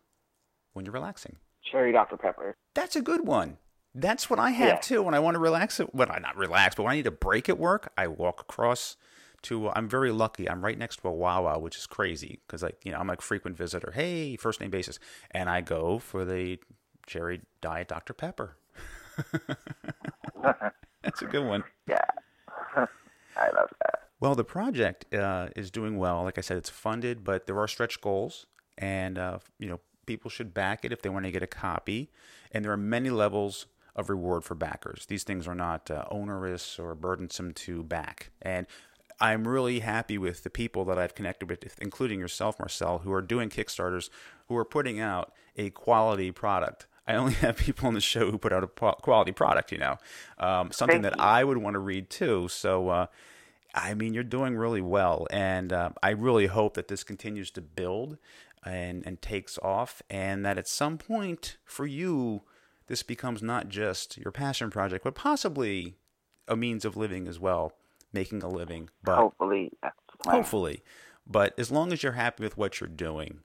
when 0.73 0.85
you're 0.85 0.93
relaxing? 0.93 1.37
Cherry 1.71 1.91
Dr 1.91 2.17
Pepper. 2.17 2.55
That's 2.75 2.95
a 2.95 3.01
good 3.01 3.25
one. 3.27 3.57
That's 3.95 4.29
what 4.29 4.37
I 4.39 4.51
have 4.51 4.67
Yeah. 4.67 4.79
too 4.79 5.01
when 5.01 5.15
I 5.15 5.19
want 5.19 5.33
to 5.35 5.39
relax. 5.39 5.79
It 5.79 5.95
when 5.95 6.11
I 6.11 6.19
not 6.19 6.37
relax, 6.37 6.75
but 6.75 6.83
when 6.83 6.93
I 6.93 6.97
need 6.97 7.07
a 7.07 7.11
break 7.11 7.49
at 7.49 7.57
work, 7.57 7.91
I 7.97 8.05
walk 8.05 8.41
across 8.41 8.95
to. 9.43 9.69
I'm 9.69 9.87
very 9.87 10.11
lucky. 10.11 10.49
I'm 10.49 10.63
right 10.63 10.77
next 10.77 10.97
to 10.97 11.07
a 11.07 11.11
Wawa, 11.11 11.59
which 11.59 11.77
is 11.77 11.87
crazy 11.87 12.39
because 12.45 12.63
like 12.63 12.77
you 12.83 12.91
know 12.91 12.99
I'm 12.99 13.09
a 13.09 13.17
frequent 13.17 13.57
visitor. 13.57 13.91
Hey, 13.93 14.35
first 14.35 14.61
name 14.61 14.69
basis, 14.69 14.99
and 15.31 15.49
I 15.49 15.61
go 15.61 15.99
for 15.99 16.25
the 16.25 16.59
cherry 17.05 17.41
diet 17.61 17.87
Dr 17.87 18.13
Pepper. 18.13 18.57
That's 21.03 21.21
a 21.21 21.25
good 21.25 21.45
one. 21.45 21.63
Yeah. 21.87 22.03
I 23.37 23.49
love 23.55 23.69
that. 23.81 24.01
Well, 24.19 24.35
the 24.35 24.43
project 24.43 25.13
uh, 25.13 25.49
is 25.55 25.71
doing 25.71 25.97
well. 25.97 26.23
Like 26.23 26.37
I 26.37 26.41
said, 26.41 26.57
it's 26.57 26.69
funded, 26.69 27.23
but 27.23 27.45
there 27.45 27.57
are 27.59 27.67
stretch 27.67 28.01
goals, 28.01 28.47
and 28.77 29.17
uh, 29.17 29.39
you 29.59 29.69
know 29.69 29.79
people 30.05 30.29
should 30.29 30.53
back 30.53 30.83
it 30.83 30.91
if 30.91 31.01
they 31.01 31.09
want 31.09 31.25
to 31.25 31.31
get 31.31 31.43
a 31.43 31.47
copy. 31.47 32.09
And 32.51 32.65
there 32.65 32.71
are 32.71 32.77
many 32.77 33.09
levels 33.09 33.67
of 33.95 34.09
reward 34.09 34.43
for 34.43 34.55
backers. 34.55 35.05
These 35.05 35.23
things 35.23 35.47
are 35.47 35.55
not 35.55 35.91
uh, 35.91 36.05
onerous 36.09 36.79
or 36.79 36.95
burdensome 36.95 37.53
to 37.53 37.83
back, 37.83 38.31
and 38.41 38.67
I'm 39.19 39.47
really 39.47 39.79
happy 39.79 40.17
with 40.17 40.43
the 40.43 40.49
people 40.49 40.85
that 40.85 40.97
I've 40.97 41.15
connected 41.15 41.49
with, 41.49 41.79
including 41.79 42.19
yourself, 42.19 42.59
Marcel, 42.59 42.99
who 42.99 43.11
are 43.11 43.21
doing 43.21 43.49
Kickstarters, 43.49 44.09
who 44.47 44.55
are 44.57 44.65
putting 44.65 44.99
out 44.99 45.33
a 45.55 45.69
quality 45.71 46.31
product. 46.31 46.87
I 47.07 47.15
only 47.15 47.33
have 47.45 47.57
people 47.57 47.87
on 47.87 47.93
the 47.93 48.01
show 48.01 48.29
who 48.31 48.37
put 48.37 48.53
out 48.53 48.63
a 48.63 48.67
quality 48.67 49.31
product, 49.31 49.71
you 49.71 49.77
know, 49.77 49.97
um, 50.37 50.71
something 50.71 51.01
Thank 51.01 51.15
that 51.15 51.19
you. 51.19 51.23
I 51.23 51.43
would 51.43 51.57
want 51.57 51.73
to 51.73 51.79
read 51.79 52.09
too. 52.09 52.47
So, 52.49 52.89
uh, 52.89 53.05
I 53.73 53.93
mean, 53.93 54.13
you're 54.13 54.23
doing 54.23 54.55
really 54.55 54.81
well, 54.81 55.27
and 55.29 55.71
uh, 55.71 55.91
I 56.01 56.11
really 56.11 56.47
hope 56.47 56.73
that 56.75 56.87
this 56.87 57.03
continues 57.03 57.51
to 57.51 57.61
build 57.61 58.17
and 58.65 59.05
and 59.05 59.21
takes 59.21 59.57
off, 59.59 60.01
and 60.09 60.45
that 60.45 60.57
at 60.57 60.67
some 60.67 60.97
point 60.97 61.57
for 61.63 61.85
you, 61.85 62.41
this 62.87 63.03
becomes 63.03 63.41
not 63.43 63.69
just 63.69 64.17
your 64.17 64.31
passion 64.31 64.69
project, 64.69 65.03
but 65.03 65.15
possibly 65.15 65.95
a 66.47 66.55
means 66.55 66.85
of 66.85 66.97
living 66.97 67.27
as 67.27 67.39
well, 67.39 67.73
making 68.13 68.43
a 68.43 68.49
living. 68.49 68.89
But 69.03 69.17
Hopefully, 69.17 69.71
that's 69.81 69.95
hopefully, 70.25 70.83
but 71.25 71.57
as 71.59 71.71
long 71.71 71.91
as 71.93 72.03
you're 72.03 72.13
happy 72.13 72.43
with 72.43 72.57
what 72.57 72.79
you're 72.79 72.87
doing, 72.89 73.39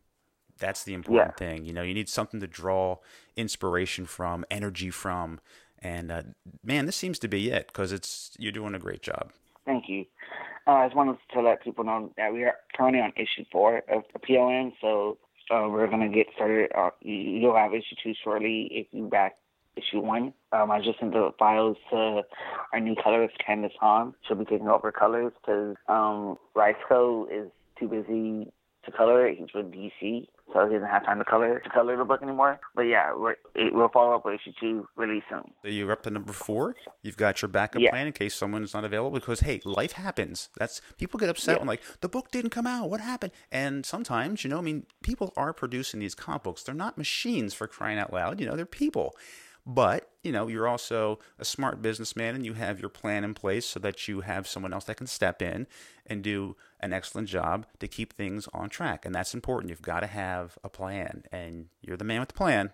that's 0.59 0.85
the 0.85 0.95
important 0.95 1.37
thing. 1.37 1.65
You 1.65 1.73
know, 1.73 1.83
you 1.83 1.95
need 1.95 2.09
something 2.09 2.41
to 2.41 2.47
draw 2.47 2.99
inspiration 3.37 4.07
from, 4.07 4.45
energy 4.51 4.91
from, 4.91 5.41
and 5.79 6.13
uh, 6.13 6.23
man, 6.63 6.87
this 6.87 6.97
seems 6.97 7.19
to 7.21 7.29
be 7.29 7.51
it 7.51 7.67
because 7.67 7.93
it's 7.93 8.37
you're 8.39 8.53
doing 8.53 8.75
a 8.75 8.79
great 8.79 9.03
job. 9.03 9.33
Thank 9.65 9.89
you. 9.89 10.05
Uh, 10.67 10.73
I 10.73 10.87
just 10.87 10.97
wanted 10.97 11.17
to 11.35 11.41
let 11.41 11.63
people 11.63 11.85
know 11.85 12.13
that 12.17 12.33
we 12.33 12.45
are 12.45 12.55
currently 12.77 13.01
on 13.01 13.13
issue 13.17 13.45
four 13.51 13.79
of 13.89 14.05
the 14.13 14.21
POM, 14.21 14.73
so 14.81 15.19
uh, 15.51 15.69
we're 15.69 15.89
going 15.89 16.09
to 16.09 16.15
get 16.17 16.29
started. 16.35 16.71
Uh, 16.77 16.91
you- 17.01 17.15
you'll 17.41 17.57
have 17.57 17.75
issue 17.75 17.97
two 18.03 18.15
shortly 18.23 18.69
if 18.71 18.87
you 18.93 19.09
back 19.09 19.37
issue 19.77 20.01
one. 20.01 20.33
Um, 20.53 20.71
I 20.71 20.79
just 20.81 20.99
sent 21.01 21.13
the 21.13 21.31
files 21.39 21.77
to 21.91 22.23
our 22.73 22.81
new 22.81 22.95
colorist, 23.03 23.37
Candace 23.45 23.73
Hahn. 23.81 24.15
She'll 24.27 24.37
be 24.37 24.45
taking 24.45 24.69
over 24.69 24.93
colors 24.93 25.33
because 25.41 25.77
um, 25.89 26.37
Riceco 26.57 27.27
is 27.31 27.51
too 27.79 27.89
busy 27.89 28.53
to 28.85 28.91
color 28.91 29.27
it. 29.29 29.39
He's 29.39 29.47
with 29.55 29.71
DC, 29.73 30.27
so 30.53 30.67
he 30.67 30.75
doesn't 30.75 30.89
have 30.89 31.05
time 31.05 31.19
to 31.21 31.25
color 31.25 31.61
to 31.61 31.71
color 31.71 31.97
the 31.97 32.05
book 32.05 32.21
anymore. 32.21 32.59
But 32.75 32.83
yeah, 32.83 33.15
we're, 33.17 33.37
it, 33.55 33.73
we'll 33.73 33.89
follow 33.89 34.15
up 34.17 34.25
with 34.25 34.35
issue 34.41 34.51
two 34.61 34.89
really 34.97 35.23
soon. 35.31 35.53
So 35.63 35.69
you're 35.69 35.93
up 35.93 36.03
to 36.03 36.11
number 36.11 36.33
four. 36.33 36.75
You've 37.01 37.17
got 37.17 37.41
your 37.43 37.49
backup 37.49 37.81
Yeah. 37.81 37.91
plan 37.91 38.09
in 38.09 38.13
case 38.13 38.35
someone's 38.35 38.75
not 38.75 38.85
available 38.85 39.19
because 39.21 39.41
hey, 39.41 39.61
life 39.65 39.93
happens. 39.93 40.49
That's 40.59 40.81
people 40.99 41.21
get 41.21 41.29
upset 41.29 41.55
Yeah. 41.55 41.59
when 41.61 41.69
like 41.69 41.83
the 42.01 42.09
book 42.09 42.33
didn't 42.33 42.51
come 42.51 42.67
out. 42.67 42.91
What 42.91 43.01
happened? 43.01 43.33
And 43.53 43.87
sometimes, 43.87 44.43
you 44.43 44.51
know, 44.51 44.59
I 44.59 44.63
mean, 44.63 44.85
people 45.03 45.33
are 45.37 45.53
producing 45.53 46.01
these 46.01 46.17
comic 46.17 46.43
books. 46.43 46.65
They're 46.65 46.75
not 46.75 46.99
machines 46.99 47.55
for 47.55 47.69
crying 47.69 47.99
out 47.99 48.13
loud. 48.13 48.41
You 48.41 48.47
know, 48.47 48.57
they're 48.57 48.67
people. 48.67 49.15
But 49.65 50.11
you 50.23 50.33
know, 50.33 50.47
you're 50.47 50.69
also 50.69 51.19
a 51.39 51.45
smart 51.45 51.83
businessman, 51.83 52.35
and 52.35 52.45
you 52.45 52.55
have 52.55 52.81
your 52.81 52.89
plan 52.89 53.25
in 53.25 53.35
place 53.35 53.67
so 53.67 53.81
that 53.81 54.07
you 54.07 54.21
have 54.21 54.47
someone 54.47 54.73
else 54.73 54.85
that 54.85 54.97
can 54.97 55.07
step 55.07 55.43
in 55.43 55.67
and 56.07 56.23
do 56.23 56.57
an 56.81 56.93
excellent 56.93 57.29
job 57.29 57.67
to 57.81 57.89
keep 57.89 58.13
things 58.13 58.49
on 58.53 58.69
track. 58.69 59.05
And 59.05 59.15
that's 59.15 59.35
important. 59.35 59.71
You've 59.71 59.83
got 59.83 60.01
to 60.01 60.07
have 60.07 60.59
a 60.63 60.69
plan, 60.69 61.25
and 61.33 61.67
you're 61.81 61.97
the 61.97 62.05
man 62.05 62.21
with 62.21 62.29
the 62.29 62.35
plan. 62.35 62.71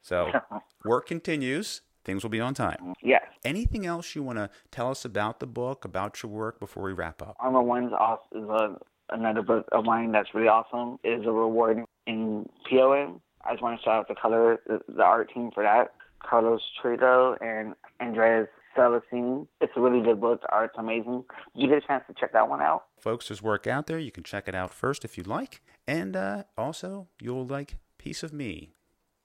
So 0.00 0.30
work 0.84 1.06
continues. 1.06 1.82
Things 2.04 2.22
will 2.22 2.30
be 2.30 2.40
on 2.40 2.54
time. 2.54 2.94
Yes. 3.02 3.22
Anything 3.44 3.84
else 3.84 4.14
you 4.14 4.22
want 4.22 4.38
to 4.38 4.48
tell 4.70 4.90
us 4.90 5.04
about 5.04 5.38
the 5.38 5.46
book, 5.46 5.84
about 5.84 6.22
your 6.22 6.32
work 6.32 6.58
before 6.58 6.84
we 6.84 6.92
wrap 6.92 7.20
up? 7.20 7.36
Armor 7.38 7.62
One's 7.62 7.92
also 7.92 8.22
is 8.32 8.48
a, 8.48 9.14
another 9.14 9.42
book 9.42 9.68
of 9.72 9.84
mine 9.84 10.10
that's 10.10 10.30
really 10.34 10.48
awesome. 10.48 10.98
It 11.04 11.20
is 11.20 11.26
a 11.26 11.30
reward 11.30 11.84
in 12.06 12.48
POM. 12.70 13.20
I 13.44 13.52
just 13.52 13.62
want 13.62 13.78
to 13.78 13.84
shout 13.84 13.94
out 13.96 14.08
the 14.08 14.14
color, 14.14 14.60
the, 14.66 14.80
the 14.88 15.02
art 15.02 15.30
team 15.32 15.50
for 15.52 15.62
that. 15.62 15.92
Carlos 16.22 16.60
Trito 16.82 17.36
and 17.40 17.74
Andreas 18.00 18.48
Celestine. 18.76 19.46
It's 19.60 19.72
a 19.76 19.80
really 19.80 20.02
good 20.02 20.20
book. 20.20 20.42
The 20.42 20.52
art's 20.52 20.74
amazing. 20.78 21.24
You 21.54 21.68
get 21.68 21.78
a 21.78 21.86
chance 21.86 22.04
to 22.08 22.14
check 22.18 22.32
that 22.32 22.48
one 22.48 22.60
out? 22.60 22.84
Folks, 22.98 23.28
there's 23.28 23.42
work 23.42 23.66
out 23.66 23.86
there. 23.86 23.98
You 23.98 24.12
can 24.12 24.24
check 24.24 24.48
it 24.48 24.54
out 24.54 24.72
first 24.72 25.04
if 25.04 25.16
you'd 25.16 25.26
like. 25.26 25.60
And 25.86 26.16
uh, 26.16 26.44
also, 26.56 27.08
you'll 27.20 27.46
like 27.46 27.76
Piece 27.98 28.22
of 28.22 28.32
Me, 28.32 28.74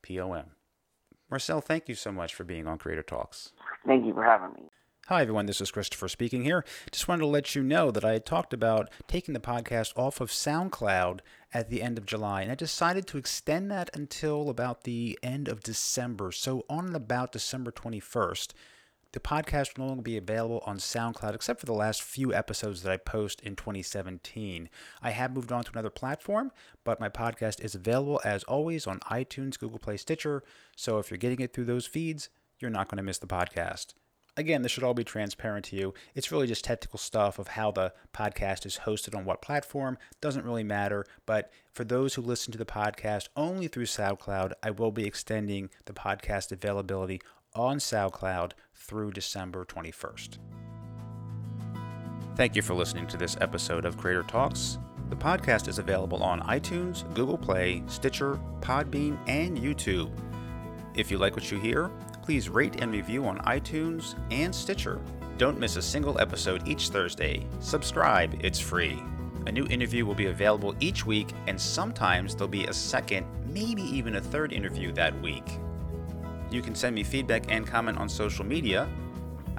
POM. 0.06 0.52
Marcel, 1.30 1.62
thank 1.62 1.90
you 1.90 1.96
so 1.96 2.12
much 2.12 2.34
for 2.34 2.44
being 2.44 2.68
on 2.68 2.78
Creator 2.78 3.04
Talks. 3.04 3.52
Thank 3.86 4.06
you 4.06 4.14
for 4.14 4.24
having 4.24 4.54
me. 4.54 4.70
Hi, 5.10 5.22
everyone. 5.22 5.46
This 5.46 5.62
is 5.62 5.70
Christopher 5.70 6.08
speaking 6.08 6.46
here. 6.46 6.66
Just 6.92 7.08
wanted 7.08 7.22
to 7.22 7.28
let 7.28 7.54
you 7.54 7.62
know 7.62 7.92
that 7.92 8.04
I 8.04 8.14
had 8.14 8.26
talked 8.26 8.56
about 8.56 8.90
taking 9.08 9.36
the 9.36 9.40
podcast 9.40 9.96
off 9.96 10.20
of 10.20 10.32
SoundCloud 10.32 11.20
at 11.54 11.70
the 11.70 11.84
end 11.84 12.00
of 12.00 12.08
July, 12.08 12.42
and 12.42 12.52
I 12.52 12.56
decided 12.56 13.06
to 13.06 13.20
extend 13.20 13.70
that 13.70 13.92
until 13.94 14.50
about 14.50 14.84
the 14.84 15.20
end 15.22 15.48
of 15.48 15.62
December. 15.62 16.32
So, 16.32 16.66
on 16.68 16.88
and 16.88 16.96
about 16.96 17.32
December 17.32 17.72
21st, 17.72 18.54
the 19.12 19.20
podcast 19.20 19.78
will 19.78 19.84
no 19.84 19.90
longer 19.90 20.02
be 20.02 20.18
available 20.18 20.64
on 20.66 20.80
SoundCloud 20.80 21.36
except 21.36 21.60
for 21.60 21.68
the 21.68 21.74
last 21.74 22.02
few 22.02 22.34
episodes 22.34 22.82
that 22.82 22.92
I 22.92 22.98
post 22.98 23.42
in 23.42 23.56
2017. 23.56 24.70
I 25.04 25.12
have 25.12 25.36
moved 25.36 25.52
on 25.52 25.64
to 25.66 25.72
another 25.72 25.92
platform, 25.92 26.52
but 26.84 27.00
my 27.00 27.10
podcast 27.10 27.64
is 27.64 27.76
available 27.76 28.22
as 28.26 28.44
always 28.46 28.88
on 28.88 29.00
iTunes, 29.02 29.60
Google 29.60 29.78
Play, 29.78 29.98
Stitcher. 29.98 30.42
So 30.76 30.98
if 30.98 31.12
you're 31.12 31.20
getting 31.20 31.42
it 31.42 31.54
through 31.54 31.66
those 31.66 31.86
feeds, 31.86 32.30
you're 32.58 32.72
not 32.72 32.90
going 32.90 32.98
to 32.98 33.04
miss 33.04 33.20
the 33.20 33.28
podcast. 33.28 33.94
Again, 34.38 34.64
this 34.64 34.72
should 34.74 34.84
all 34.84 34.94
be 34.94 35.06
transparent 35.06 35.66
to 35.66 35.78
you. 35.78 35.94
It's 36.14 36.30
really 36.32 36.48
just 36.48 36.66
technical 36.66 37.00
stuff 37.00 37.40
of 37.40 37.50
how 37.50 37.72
the 37.72 37.94
podcast 38.14 38.66
is 38.66 38.80
hosted 38.86 39.16
on 39.16 39.24
what 39.24 39.42
platform. 39.42 39.98
Doesn't 40.20 40.44
really 40.44 40.64
matter. 40.64 41.06
But 41.26 41.52
for 41.72 41.86
those 41.86 42.16
who 42.16 42.22
listen 42.22 42.52
to 42.52 42.58
the 42.58 42.66
podcast 42.66 43.30
only 43.38 43.70
through 43.70 43.86
SoundCloud, 43.86 44.52
I 44.62 44.72
will 44.72 44.92
be 44.92 45.06
extending 45.06 45.70
the 45.86 45.94
podcast 45.94 46.52
availability 46.52 47.22
on 47.54 47.78
SoundCloud 47.78 48.52
through 48.74 49.12
December 49.12 49.64
21st. 49.64 50.38
Thank 52.36 52.58
you 52.58 52.62
for 52.62 52.74
listening 52.74 53.08
to 53.08 53.18
this 53.18 53.38
episode 53.40 53.86
of 53.86 53.98
Creator 53.98 54.24
Talks. 54.24 54.78
The 55.10 55.16
podcast 55.16 55.70
is 55.70 55.80
available 55.80 56.22
on 56.22 56.42
iTunes, 56.42 57.06
Google 57.14 57.38
Play, 57.38 57.84
Stitcher, 57.88 58.38
Podbean, 58.60 59.18
and 59.28 59.58
YouTube. 59.58 60.12
If 60.94 61.10
you 61.10 61.18
like 61.18 61.36
what 61.36 61.50
you 61.52 61.60
hear, 61.60 61.90
please 62.26 62.50
rate 62.50 62.82
and 62.82 62.92
review 62.92 63.24
on 63.26 63.38
iTunes 63.42 64.16
and 64.32 64.54
Stitcher. 64.54 65.00
Don't 65.38 65.60
miss 65.60 65.76
a 65.76 65.82
single 65.82 66.20
episode 66.20 66.68
each 66.68 66.90
Thursday. 66.90 67.46
Subscribe, 67.60 68.36
it's 68.44 68.60
free. 68.60 69.00
A 69.46 69.52
new 69.52 69.68
interview 69.68 70.08
will 70.08 70.16
be 70.16 70.26
available 70.26 70.76
each 70.80 71.06
week, 71.06 71.30
and 71.46 71.60
sometimes 71.60 72.34
there'll 72.34 72.48
be 72.48 72.66
a 72.66 72.74
second, 72.74 73.28
maybe 73.54 73.84
even 73.84 74.16
a 74.16 74.22
third 74.22 74.54
interview 74.54 74.92
that 74.94 75.20
week. 75.22 75.60
You 76.50 76.64
can 76.64 76.74
send 76.74 76.96
me 76.96 77.04
feedback 77.04 77.52
and 77.52 77.68
comment 77.68 78.00
on 78.00 78.10
social 78.10 78.44
media. 78.44 78.90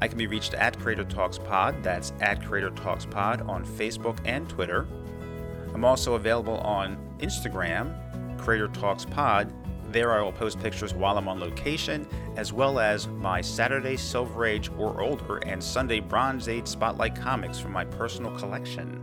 I 0.00 0.08
can 0.08 0.18
be 0.18 0.26
reached 0.26 0.54
at 0.54 0.76
Creator 0.80 1.04
Talks 1.04 1.38
Pod, 1.38 1.84
that's 1.84 2.12
at 2.20 2.44
Creator 2.44 2.70
Talks 2.70 3.06
Pod 3.06 3.42
on 3.42 3.64
Facebook 3.64 4.18
and 4.24 4.48
Twitter. 4.48 4.88
I'm 5.72 5.84
also 5.84 6.14
available 6.14 6.58
on 6.58 6.98
Instagram, 7.20 7.94
Creator 8.38 8.68
Talks 8.68 9.04
Pod, 9.04 9.52
there 9.92 10.12
I 10.12 10.20
will 10.20 10.32
post 10.32 10.58
pictures 10.60 10.92
while 10.94 11.16
I'm 11.16 11.28
on 11.28 11.40
location, 11.40 12.06
as 12.36 12.52
well 12.52 12.78
as 12.78 13.08
my 13.08 13.40
Saturday 13.40 13.96
Silver 13.96 14.44
Age 14.44 14.70
or 14.78 15.00
older 15.00 15.38
and 15.38 15.62
Sunday 15.62 16.00
Bronze 16.00 16.48
Age 16.48 16.68
Spotlight 16.68 17.16
comics 17.16 17.58
from 17.58 17.72
my 17.72 17.84
personal 17.84 18.30
collection. 18.38 19.02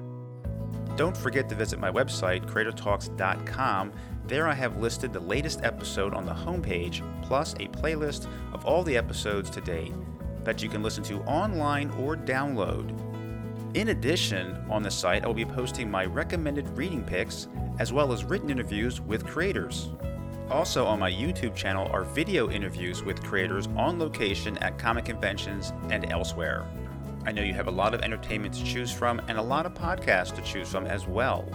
Don't 0.95 1.17
forget 1.17 1.49
to 1.49 1.55
visit 1.55 1.79
my 1.79 1.91
website, 1.91 2.45
creatortalks.com. 2.45 3.91
There 4.27 4.47
I 4.47 4.53
have 4.53 4.77
listed 4.77 5.11
the 5.11 5.19
latest 5.19 5.63
episode 5.63 6.13
on 6.13 6.25
the 6.25 6.33
homepage, 6.33 7.01
plus 7.23 7.53
a 7.55 7.67
playlist 7.67 8.27
of 8.53 8.65
all 8.65 8.83
the 8.83 8.95
episodes 8.95 9.49
to 9.49 9.61
date 9.61 9.93
that 10.43 10.61
you 10.61 10.69
can 10.69 10.83
listen 10.83 11.03
to 11.05 11.21
online 11.21 11.89
or 11.91 12.15
download. 12.15 12.95
In 13.75 13.87
addition, 13.87 14.63
on 14.69 14.83
the 14.83 14.91
site 14.91 15.23
I 15.23 15.27
will 15.27 15.33
be 15.33 15.45
posting 15.45 15.89
my 15.89 16.05
recommended 16.05 16.69
reading 16.77 17.03
picks 17.03 17.47
as 17.79 17.91
well 17.91 18.13
as 18.13 18.23
written 18.23 18.51
interviews 18.51 19.01
with 19.01 19.25
creators. 19.25 19.89
Also, 20.49 20.85
on 20.85 20.99
my 20.99 21.11
YouTube 21.11 21.55
channel 21.55 21.89
are 21.91 22.03
video 22.03 22.49
interviews 22.49 23.03
with 23.03 23.23
creators 23.23 23.67
on 23.77 23.97
location 23.97 24.57
at 24.57 24.77
comic 24.77 25.05
conventions 25.05 25.73
and 25.89 26.11
elsewhere. 26.11 26.65
I 27.25 27.31
know 27.31 27.41
you 27.41 27.53
have 27.53 27.67
a 27.67 27.71
lot 27.71 27.93
of 27.93 28.01
entertainment 28.01 28.53
to 28.55 28.63
choose 28.63 28.91
from 28.91 29.21
and 29.27 29.37
a 29.37 29.41
lot 29.41 29.65
of 29.65 29.73
podcasts 29.73 30.35
to 30.35 30.41
choose 30.41 30.69
from 30.69 30.85
as 30.85 31.07
well. 31.07 31.47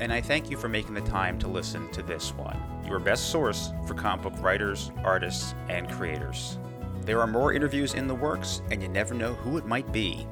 And 0.00 0.12
I 0.12 0.20
thank 0.20 0.50
you 0.50 0.56
for 0.56 0.68
making 0.68 0.94
the 0.94 1.02
time 1.02 1.38
to 1.40 1.48
listen 1.48 1.90
to 1.92 2.02
this 2.02 2.34
one, 2.34 2.60
your 2.86 2.98
best 2.98 3.30
source 3.30 3.70
for 3.86 3.94
comic 3.94 4.22
book 4.22 4.42
writers, 4.42 4.90
artists, 5.04 5.54
and 5.68 5.90
creators. 5.90 6.58
There 7.02 7.20
are 7.20 7.26
more 7.26 7.52
interviews 7.52 7.94
in 7.94 8.06
the 8.06 8.14
works, 8.14 8.62
and 8.70 8.82
you 8.82 8.88
never 8.88 9.14
know 9.14 9.34
who 9.34 9.58
it 9.58 9.66
might 9.66 9.92
be. 9.92 10.26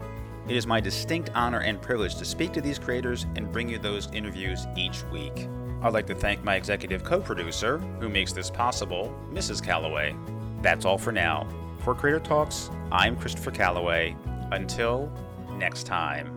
It 0.49 0.57
is 0.57 0.67
my 0.67 0.81
distinct 0.81 1.31
honor 1.35 1.61
and 1.61 1.81
privilege 1.81 2.17
to 2.17 2.25
speak 2.25 2.53
to 2.55 2.61
these 2.61 2.79
creators 2.79 3.27
and 3.37 3.53
bring 3.53 3.69
you 3.69 3.79
those 3.79 4.11
interviews 4.13 4.67
each 4.75 5.05
week. 5.13 5.49
I'd 5.83 5.93
like 5.93 6.07
to 6.07 6.15
thank 6.15 6.45
my 6.45 6.55
executive 6.55 7.03
co 7.03 7.21
producer, 7.21 7.79
who 8.01 8.09
makes 8.09 8.33
this 8.33 8.51
possible, 8.51 9.13
Mrs. 9.33 9.63
Calloway. 9.63 10.15
That's 10.61 10.85
all 10.85 10.99
for 10.99 11.11
now. 11.11 11.49
For 11.81 11.95
Creator 11.95 12.21
Talks, 12.21 12.71
I'm 12.93 13.17
Christopher 13.17 13.51
Calloway. 13.51 14.17
Until 14.53 15.11
next 15.59 15.85
time. 15.85 16.32